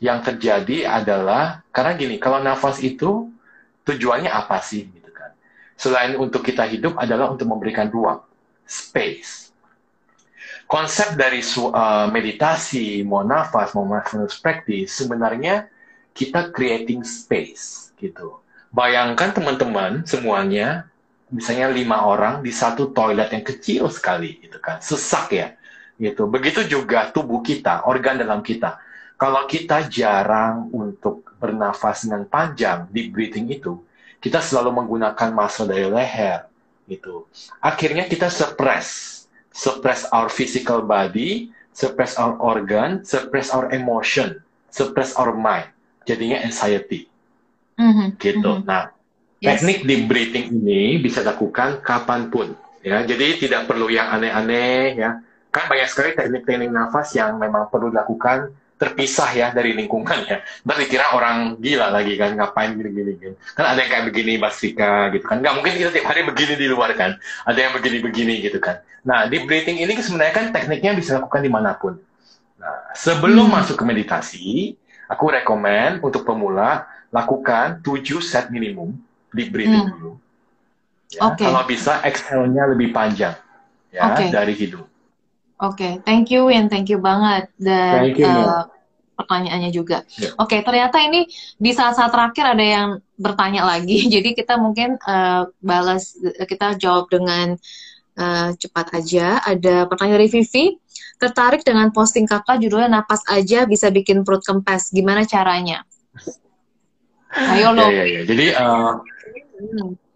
[0.00, 3.28] yang terjadi adalah, karena gini, kalau nafas itu
[3.84, 4.86] tujuannya apa sih?
[4.88, 5.34] Gitu kan.
[5.74, 8.22] Selain untuk kita hidup adalah untuk memberikan ruang,
[8.64, 9.50] space
[10.70, 15.66] konsep dari uh, meditasi, mau nafas, mau mindfulness practice, sebenarnya
[16.14, 18.38] kita creating space gitu.
[18.70, 20.86] Bayangkan teman-teman semuanya,
[21.26, 25.58] misalnya lima orang di satu toilet yang kecil sekali, gitu kan, sesak ya,
[26.00, 26.24] gitu.
[26.26, 28.80] Begitu juga tubuh kita, organ dalam kita.
[29.20, 33.76] Kalau kita jarang untuk bernafas dengan panjang di breathing itu,
[34.16, 36.48] kita selalu menggunakan muscle dari leher,
[36.88, 37.28] gitu.
[37.60, 39.20] Akhirnya kita suppress
[39.50, 44.38] suppress our physical body, suppress our organ, suppress our emotion,
[44.70, 45.68] suppress our mind.
[46.06, 47.10] Jadinya anxiety.
[47.76, 48.08] Mm-hmm.
[48.16, 48.40] Gitu.
[48.40, 48.66] Mm-hmm.
[48.66, 48.94] Nah,
[49.42, 49.60] yes.
[49.60, 52.54] teknik deep breathing ini bisa dilakukan kapan pun.
[52.80, 55.20] Ya, jadi tidak perlu yang aneh-aneh ya.
[55.50, 60.40] Kan banyak sekali teknik-teknik nafas yang memang perlu dilakukan terpisah ya dari lingkungan ya.
[60.64, 63.34] Ntar dikira orang gila lagi kan, ngapain gini-gini kan.
[63.52, 65.36] Kan ada yang kayak begini Mas gitu kan.
[65.44, 67.12] Nggak mungkin kita tiap hari begini di luar kan.
[67.44, 68.80] Ada yang begini-begini gitu kan.
[69.04, 72.00] Nah, deep breathing ini sebenarnya kan tekniknya bisa dilakukan di mana pun.
[72.56, 73.56] Nah, sebelum hmm.
[73.60, 74.46] masuk ke meditasi,
[75.08, 78.96] aku rekomend untuk pemula lakukan 7 set minimum
[79.36, 79.92] deep breathing hmm.
[79.92, 80.12] dulu.
[81.10, 81.44] Ya, okay.
[81.48, 83.34] Kalau bisa exhale-nya lebih panjang
[83.90, 84.30] ya okay.
[84.30, 84.86] dari hidung.
[85.60, 88.64] Oke, okay, thank you Win, thank you banget dan you, uh,
[89.12, 90.08] pertanyaannya juga.
[90.16, 90.32] Yeah.
[90.40, 91.28] Oke, okay, ternyata ini
[91.60, 92.88] di saat-saat terakhir ada yang
[93.20, 96.16] bertanya lagi, jadi kita mungkin uh, balas,
[96.48, 97.60] kita jawab dengan
[98.16, 99.44] uh, cepat aja.
[99.44, 100.80] Ada pertanyaan dari Vivi,
[101.20, 105.84] tertarik dengan posting kakak judulnya napas aja bisa bikin perut kempes, gimana caranya?
[107.52, 107.84] Ayo lo.
[107.84, 108.20] Ya, ya, ya.
[108.24, 108.96] Jadi uh,
[109.60, 110.09] hmm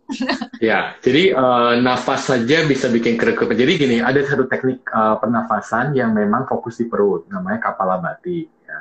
[0.60, 3.48] ya, jadi uh, nafas saja bisa bikin kerekep.
[3.56, 8.46] Jadi gini, ada satu teknik uh, pernafasan yang memang fokus di perut, namanya kapalabhati.
[8.68, 8.78] Ya.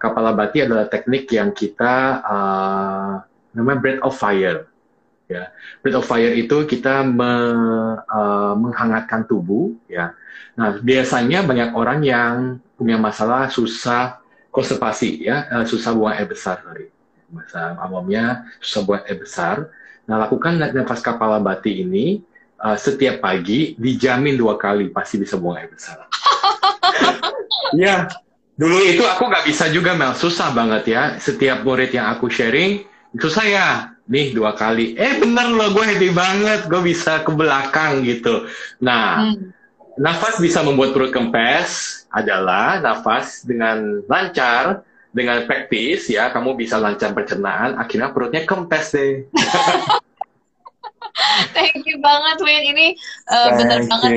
[0.00, 3.12] Kapalabhati adalah teknik yang kita uh,
[3.52, 4.68] namanya breath of fire.
[5.24, 7.32] Ya, breath of fire itu kita me,
[8.04, 9.72] uh, menghangatkan tubuh.
[9.88, 10.16] Ya,
[10.56, 12.34] nah biasanya banyak orang yang
[12.76, 14.20] punya masalah susah
[14.52, 16.60] konstipasi, ya, uh, susah buang air besar.
[17.32, 19.72] Masa awamnya susah buang air besar
[20.04, 22.20] Nah, lakukan nafas kepala bati ini
[22.60, 26.08] uh, setiap pagi, dijamin dua kali pasti bisa buang air besar.
[27.76, 28.08] Iya,
[28.60, 31.02] dulu itu aku nggak bisa juga Mel, susah banget ya.
[31.20, 32.84] Setiap murid yang aku sharing,
[33.16, 33.68] susah ya.
[34.04, 38.44] Nih dua kali, eh bener loh gue happy banget, gue bisa ke belakang gitu.
[38.84, 39.48] Nah, hmm.
[39.96, 44.84] nafas bisa membuat perut kempes adalah nafas dengan lancar,
[45.14, 49.30] dengan praktis ya, kamu bisa lancar pencernaan, akhirnya perutnya kempes deh.
[51.54, 52.86] Thank you banget Win, ini
[53.30, 54.10] uh, bener banget.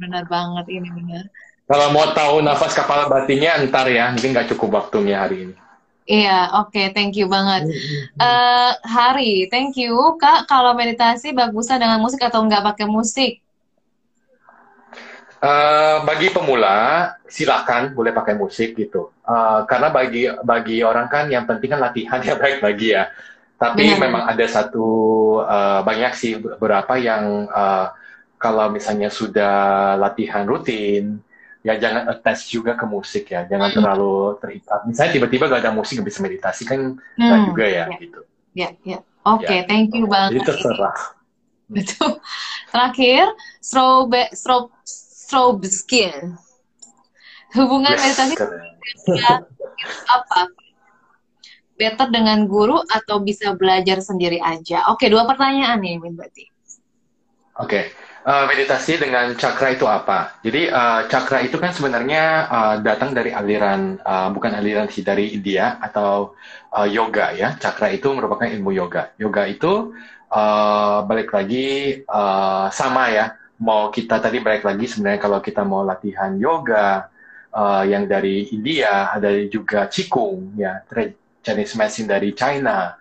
[0.00, 1.28] Bener banget ini bener.
[1.68, 5.54] Kalau mau tahu nafas kepala batinnya ntar ya, mungkin nggak cukup waktunya hari ini.
[6.04, 7.64] Iya, oke, okay, thank you banget.
[8.20, 9.96] Uh, Hari, thank you.
[10.20, 13.40] Kak, kalau meditasi bagusnya dengan musik atau nggak pakai musik?
[15.44, 19.12] Uh, bagi pemula, silakan boleh pakai musik gitu.
[19.28, 23.12] Uh, karena bagi bagi orang kan yang penting kan latihan ya baik bagi ya.
[23.60, 24.00] Tapi Benar.
[24.00, 24.88] memang ada satu
[25.44, 27.92] uh, banyak sih beberapa yang uh,
[28.40, 31.20] kalau misalnya sudah latihan rutin,
[31.64, 33.76] ya jangan attach juga ke musik ya, jangan hmm.
[33.76, 34.80] terlalu terikat.
[34.84, 37.44] Misalnya tiba-tiba gak ada musik bisa meditasi kan hmm.
[37.52, 38.20] juga ya, ya gitu.
[38.52, 38.98] Ya, ya.
[39.24, 39.68] Oke, okay, ya.
[39.68, 40.36] thank you banget.
[40.36, 40.98] Jadi terserah.
[41.74, 42.20] Betul.
[42.68, 43.24] Terakhir,
[43.64, 44.76] strobe, strobe,
[45.24, 46.36] strobe skin.
[47.56, 48.34] Hubungan yes, meditasi
[50.04, 50.40] apa?
[51.74, 54.92] Better dengan guru atau bisa belajar sendiri aja?
[54.92, 56.44] Oke, dua pertanyaan nih, berarti.
[57.56, 57.90] Oke.
[58.24, 60.40] Uh, meditasi dengan cakra itu apa?
[60.40, 65.36] Jadi uh, cakra itu kan sebenarnya uh, datang dari aliran uh, bukan aliran sih dari
[65.36, 66.32] India atau
[66.72, 67.52] uh, yoga ya.
[67.60, 69.12] Cakra itu merupakan ilmu yoga.
[69.20, 69.92] Yoga itu
[70.32, 73.36] uh, balik lagi uh, sama ya.
[73.64, 77.08] Mau kita tadi balik lagi sebenarnya kalau kita mau latihan yoga
[77.48, 80.84] uh, yang dari India, ada juga Qigong ya,
[81.40, 82.92] Chinese medicine dari China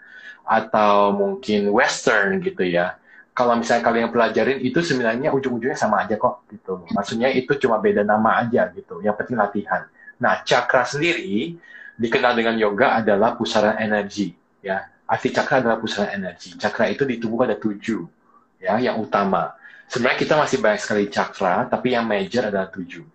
[0.47, 2.95] atau mungkin Western gitu ya
[3.33, 6.85] kalau misalnya kalian pelajarin itu sebenarnya ujung-ujungnya sama aja kok gitu.
[6.93, 9.01] Maksudnya itu cuma beda nama aja gitu.
[9.01, 9.89] Yang penting latihan.
[10.21, 11.57] Nah, cakra sendiri
[11.97, 14.85] dikenal dengan yoga adalah pusaran energi ya.
[15.09, 16.53] Arti cakra adalah pusaran energi.
[16.61, 18.05] Cakra itu di tubuh ada tujuh
[18.61, 19.57] ya, yang utama.
[19.93, 23.05] Sebenarnya kita masih banyak sekali cakra, tapi yang major adalah tujuh.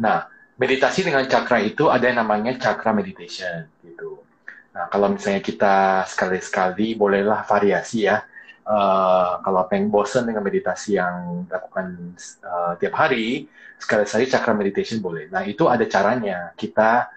[0.00, 0.24] Nah,
[0.56, 4.24] meditasi dengan cakra itu ada yang namanya cakra meditation gitu.
[4.72, 8.24] Nah, kalau misalnya kita sekali-sekali bolehlah variasi ya
[8.64, 13.46] uh, kalau pengen bosen dengan meditasi yang dilakukan uh, tiap hari,
[13.76, 15.28] sekali-sekali cakra meditation boleh.
[15.28, 16.56] Nah, itu ada caranya.
[16.56, 17.08] Kita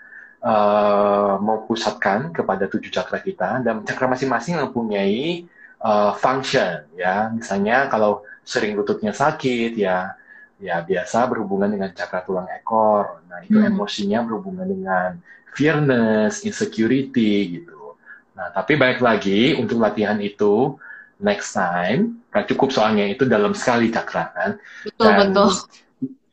[0.43, 5.47] uh, mempusatkan kepada tujuh cakra kita, dan cakra masing-masing mempunyai
[5.81, 7.31] uh, function, ya.
[7.31, 10.15] Misalnya kalau sering lututnya sakit, ya,
[10.57, 13.19] ya biasa berhubungan dengan cakra tulang ekor.
[13.27, 13.69] Nah, itu hmm.
[13.75, 15.09] emosinya berhubungan dengan
[15.51, 17.99] fearness, insecurity, gitu.
[18.37, 20.79] Nah, tapi baik lagi untuk latihan itu
[21.19, 22.23] next time.
[22.31, 24.51] Kan cukup soalnya itu dalam sekali cakra kan.
[24.87, 25.49] Betul dan, betul.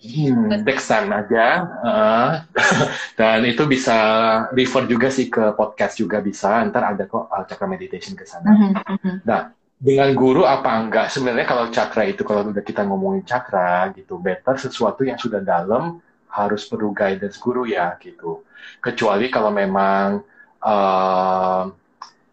[0.05, 1.47] Hmm, next time aja.
[1.81, 2.31] Uh,
[3.19, 3.97] dan itu bisa
[4.53, 6.61] refer juga sih ke podcast juga bisa.
[6.69, 8.53] Ntar ada kok uh, cakra meditation ke sana.
[8.53, 9.15] Mm -hmm.
[9.25, 9.41] Nah,
[9.85, 11.13] dengan guru apa enggak?
[11.13, 16.01] Sebenarnya kalau cakra itu kalau udah kita ngomongin cakra gitu, better sesuatu yang sudah dalam
[16.33, 18.41] harus perlu guidance guru ya gitu.
[18.81, 20.25] Kecuali kalau memang
[20.65, 21.69] uh,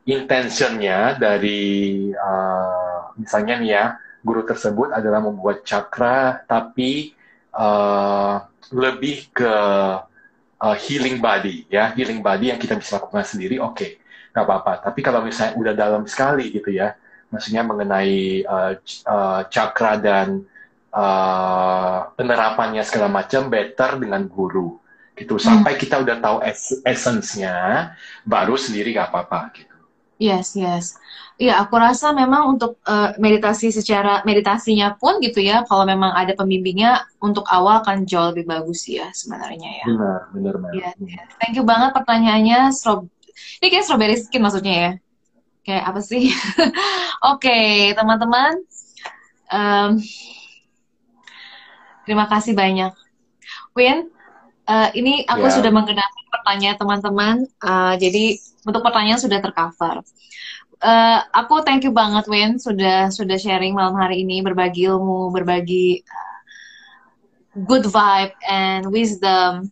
[0.07, 3.85] intentionnya dari uh, misalnya nih ya
[4.23, 7.11] guru tersebut adalah membuat cakra tapi
[7.51, 9.55] uh, lebih ke
[10.57, 14.01] uh, healing body ya healing body yang kita bisa lakukan sendiri oke okay,
[14.33, 16.97] nggak apa-apa tapi kalau misalnya udah dalam sekali gitu ya
[17.31, 18.73] maksudnya mengenai uh,
[19.07, 20.43] uh, cakra dan
[20.91, 24.77] uh, penerapannya segala macam better dengan guru
[25.15, 25.81] gitu sampai hmm.
[25.81, 27.91] kita udah tahu es essence-nya
[28.23, 29.71] baru sendiri nggak apa-apa gitu
[30.21, 31.01] Yes, yes.
[31.41, 36.37] Iya, aku rasa memang untuk uh, meditasi secara meditasinya pun gitu ya, kalau memang ada
[36.37, 39.85] pembimbingnya untuk awal kan jauh lebih bagus ya sebenarnya ya.
[39.89, 40.73] Benar, benar, benar.
[40.77, 41.25] Iya, yes.
[41.41, 42.69] Thank you banget pertanyaannya.
[42.69, 43.09] Strob
[43.61, 44.91] ini kayak strawberry skin maksudnya ya.
[45.61, 46.29] Kayak apa sih?
[47.31, 48.57] Oke, okay, teman-teman.
[49.51, 50.01] Um,
[52.07, 52.93] terima kasih banyak.
[53.77, 54.09] Win,
[54.65, 55.55] uh, ini aku yeah.
[55.55, 57.35] sudah menggunakan pertanyaan teman-teman.
[57.61, 60.01] Uh, jadi untuk pertanyaan sudah tercover.
[60.81, 66.01] Uh, aku thank you banget Win sudah sudah sharing malam hari ini berbagi ilmu, berbagi
[66.01, 66.39] uh,
[67.69, 69.69] good vibe and wisdom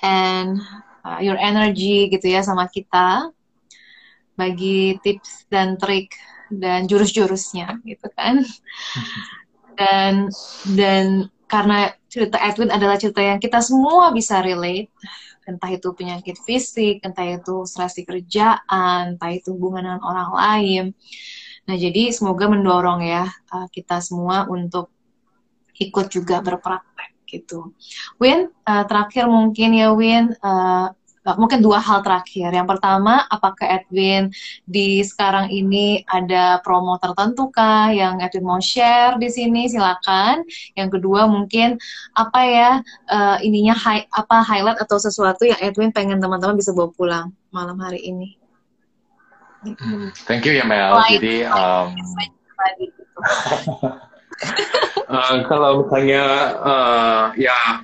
[0.00, 0.64] and
[1.04, 3.33] uh, your energy gitu ya sama kita.
[4.34, 6.14] Bagi tips dan trik
[6.50, 8.42] dan jurus-jurusnya gitu kan.
[9.74, 10.30] Dan
[10.78, 14.86] dan karena cerita Edwin adalah cerita yang kita semua bisa relate
[15.44, 20.84] entah itu penyakit fisik, entah itu stres di kerjaan, entah itu hubungan dengan orang lain.
[21.64, 24.92] Nah, jadi semoga mendorong ya uh, kita semua untuk
[25.80, 27.72] ikut juga berpraktek gitu.
[28.20, 30.92] Win, uh, terakhir mungkin ya Win, uh,
[31.40, 32.52] mungkin dua hal terakhir.
[32.52, 34.28] Yang pertama, apakah Edwin
[34.68, 39.64] di sekarang ini ada promo tertentu kah yang Edwin mau share di sini?
[39.64, 40.44] Silakan.
[40.76, 41.80] Yang kedua, mungkin
[42.12, 42.70] apa ya
[43.08, 47.80] uh, ininya high, apa highlight atau sesuatu yang Edwin pengen teman-teman bisa bawa pulang malam
[47.80, 48.36] hari ini.
[49.64, 51.00] Hmm, thank you ya Mel.
[51.08, 51.96] Jadi um,
[55.16, 57.80] uh, kalau misalnya uh, ya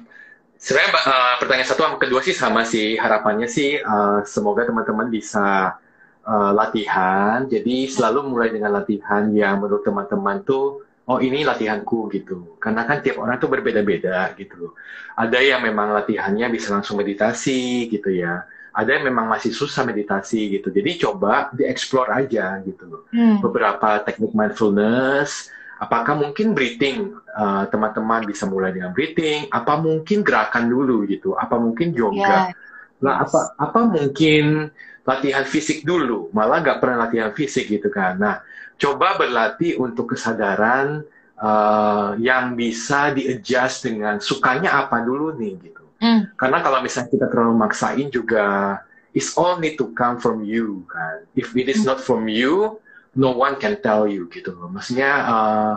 [0.60, 5.80] sebenarnya uh, pertanyaan satu sama kedua sih sama sih harapannya sih uh, semoga teman-teman bisa
[6.28, 7.48] uh, latihan.
[7.48, 12.60] Jadi selalu mulai dengan latihan yang menurut teman-teman tuh oh ini latihanku gitu.
[12.60, 14.76] Karena kan tiap orang tuh berbeda-beda gitu.
[15.16, 20.58] Ada yang memang latihannya bisa langsung meditasi gitu ya ada yang memang masih susah meditasi
[20.58, 20.70] gitu.
[20.70, 23.02] Jadi coba dieksplor aja gitu.
[23.10, 23.42] Hmm.
[23.42, 25.50] Beberapa teknik mindfulness,
[25.80, 31.32] apakah mungkin breathing teman eh, teman-teman bisa mulai dengan breathing, apa mungkin gerakan dulu gitu,
[31.34, 32.52] apa mungkin yoga.
[32.52, 33.00] Yeah.
[33.00, 34.68] Nah, apa apa mungkin
[35.08, 38.20] latihan fisik dulu, malah nggak pernah latihan fisik gitu kan.
[38.20, 38.44] Nah,
[38.76, 41.00] coba berlatih untuk kesadaran
[41.40, 45.84] uh, yang bisa di-adjust dengan sukanya apa dulu nih gitu.
[46.04, 46.36] Mm.
[46.36, 48.80] Karena kalau misalnya kita terlalu maksain juga,
[49.16, 51.24] it's all need to come from you kan.
[51.32, 51.88] If it is mm.
[51.88, 52.76] not from you,
[53.16, 54.70] no one can tell you gitu loh.
[54.70, 55.74] Maksudnya uh,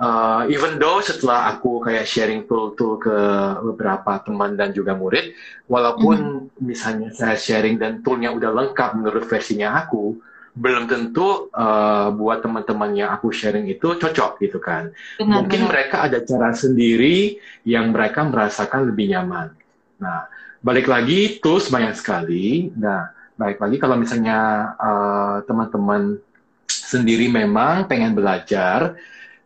[0.00, 3.16] uh, even though setelah aku kayak sharing tool-tool ke
[3.72, 5.32] beberapa teman dan juga murid,
[5.70, 6.62] walaupun mm.
[6.62, 10.18] misalnya saya sharing dan toolnya udah lengkap menurut versinya aku,
[10.56, 14.88] belum tentu uh, buat teman-teman yang aku sharing itu cocok gitu kan.
[15.20, 15.70] Benar, Mungkin benar.
[15.70, 17.36] mereka ada cara sendiri
[17.68, 19.52] yang mereka merasakan lebih nyaman.
[20.00, 20.24] Nah,
[20.64, 22.72] balik lagi tools banyak sekali.
[22.72, 26.16] Nah, balik lagi kalau misalnya uh, teman-teman
[26.86, 28.94] sendiri memang pengen belajar,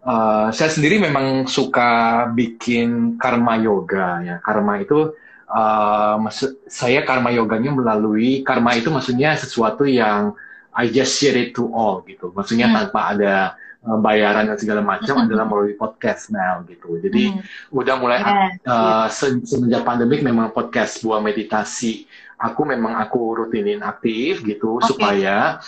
[0.04, 4.36] uh, saya sendiri memang suka bikin karma yoga ya.
[4.44, 5.16] Karma itu
[5.48, 10.36] uh, maksud saya karma yoganya melalui karma itu maksudnya sesuatu yang
[10.70, 12.30] I just share it to all gitu.
[12.30, 12.76] Maksudnya hmm.
[12.76, 13.34] tanpa ada
[13.82, 15.24] uh, bayaran dan segala macam hmm.
[15.26, 17.00] adalah melalui podcast Mel gitu.
[17.02, 17.74] Jadi hmm.
[17.74, 18.50] udah mulai yeah.
[18.68, 22.06] uh, se semenjak pandemik memang podcast buah meditasi.
[22.40, 24.88] Aku memang aku rutinin aktif gitu okay.
[24.88, 25.60] supaya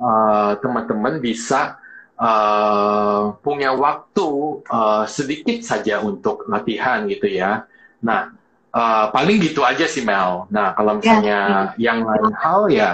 [0.00, 1.80] uh, teman-teman bisa
[2.20, 4.28] uh, punya waktu
[4.68, 7.68] uh, sedikit saja untuk latihan gitu ya.
[8.00, 8.32] Nah,
[8.72, 10.48] uh, paling gitu aja sih Mel.
[10.52, 11.64] Nah, kalau ya, misalnya yeah.
[11.76, 12.90] yang lain hal ya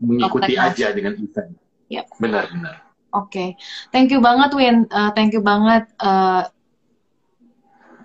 [0.00, 1.52] mengikuti oh, aja dengan event.
[1.90, 2.06] Yep.
[2.22, 2.76] Benar, benar.
[3.10, 3.48] Oke, okay.
[3.90, 6.46] thank you banget Win, uh, thank you banget uh,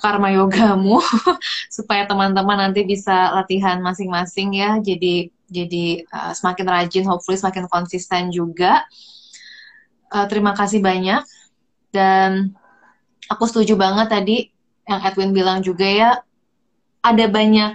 [0.01, 0.97] karma yogamu
[1.77, 4.81] supaya teman-teman nanti bisa latihan masing-masing ya.
[4.81, 8.83] Jadi jadi uh, semakin rajin, hopefully semakin konsisten juga.
[10.11, 11.23] Uh, terima kasih banyak
[11.95, 12.51] dan
[13.31, 14.37] aku setuju banget tadi
[14.85, 16.11] yang Edwin bilang juga ya
[17.01, 17.71] ada banyak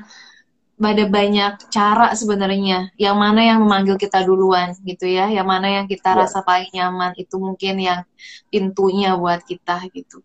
[0.80, 5.86] ada banyak cara sebenarnya yang mana yang memanggil kita duluan gitu ya yang mana yang
[5.90, 6.24] kita ya.
[6.24, 8.00] rasa paling nyaman itu mungkin yang
[8.48, 10.24] pintunya buat kita gitu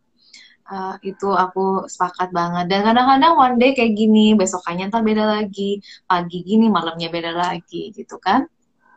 [0.69, 5.81] uh, itu aku sepakat banget dan kadang-kadang one day kayak gini besokannya ntar beda lagi
[6.09, 8.49] pagi gini malamnya beda lagi gitu kan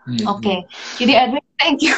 [0.09, 0.25] hmm.
[0.29, 0.59] oke okay.
[0.97, 1.97] jadi Edwin thank you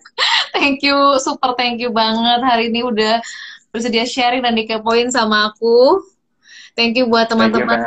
[0.56, 3.18] thank you super thank you banget hari ini udah
[3.70, 6.02] bersedia sharing dan dikepoin sama aku
[6.74, 7.78] thank you buat teman-teman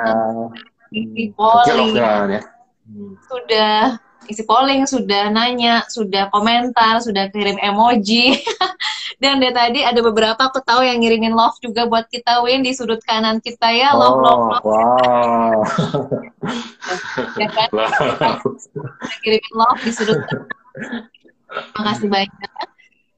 [0.92, 1.34] hmm.
[1.36, 2.44] polling ya.
[3.32, 8.38] Sudah isi polling sudah nanya sudah komentar sudah kirim emoji.
[9.22, 12.76] Dan dari tadi ada beberapa aku tahu yang ngirimin love juga buat kita Win di
[12.76, 13.96] sudut kanan kita ya.
[13.96, 15.58] Love oh, love love wow.
[17.42, 17.70] Ya kan?
[17.72, 18.40] Wow.
[19.24, 20.48] kirimin love di sudut kanan.
[21.54, 22.73] terima kasih banyak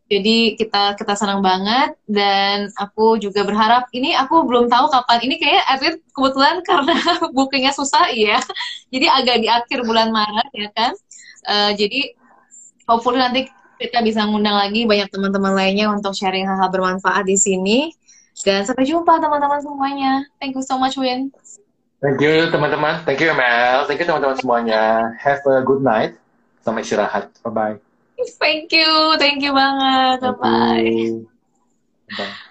[0.05, 5.41] jadi kita kita senang banget dan aku juga berharap ini aku belum tahu kapan ini
[5.41, 6.93] kayak Edwin kebetulan karena
[7.35, 8.37] bookingnya susah ya.
[8.93, 10.93] Jadi agak di akhir bulan Maret ya kan.
[11.49, 12.13] Uh, jadi
[12.85, 13.49] hopefully nanti
[13.81, 17.89] kita bisa ngundang lagi banyak teman-teman lainnya untuk sharing hal-hal bermanfaat di sini.
[18.45, 20.21] Dan sampai jumpa teman-teman semuanya.
[20.37, 21.33] Thank you so much Win.
[21.97, 23.01] Thank you teman-teman.
[23.09, 23.89] Thank you Mel.
[23.89, 25.17] Thank you teman-teman semuanya.
[25.17, 26.13] Have a good night.
[26.61, 27.33] Sampai istirahat.
[27.41, 27.84] Bye bye.
[28.39, 30.21] Thank you, thank you banget.
[30.21, 31.25] Bye bye.
[32.17, 32.45] Bye.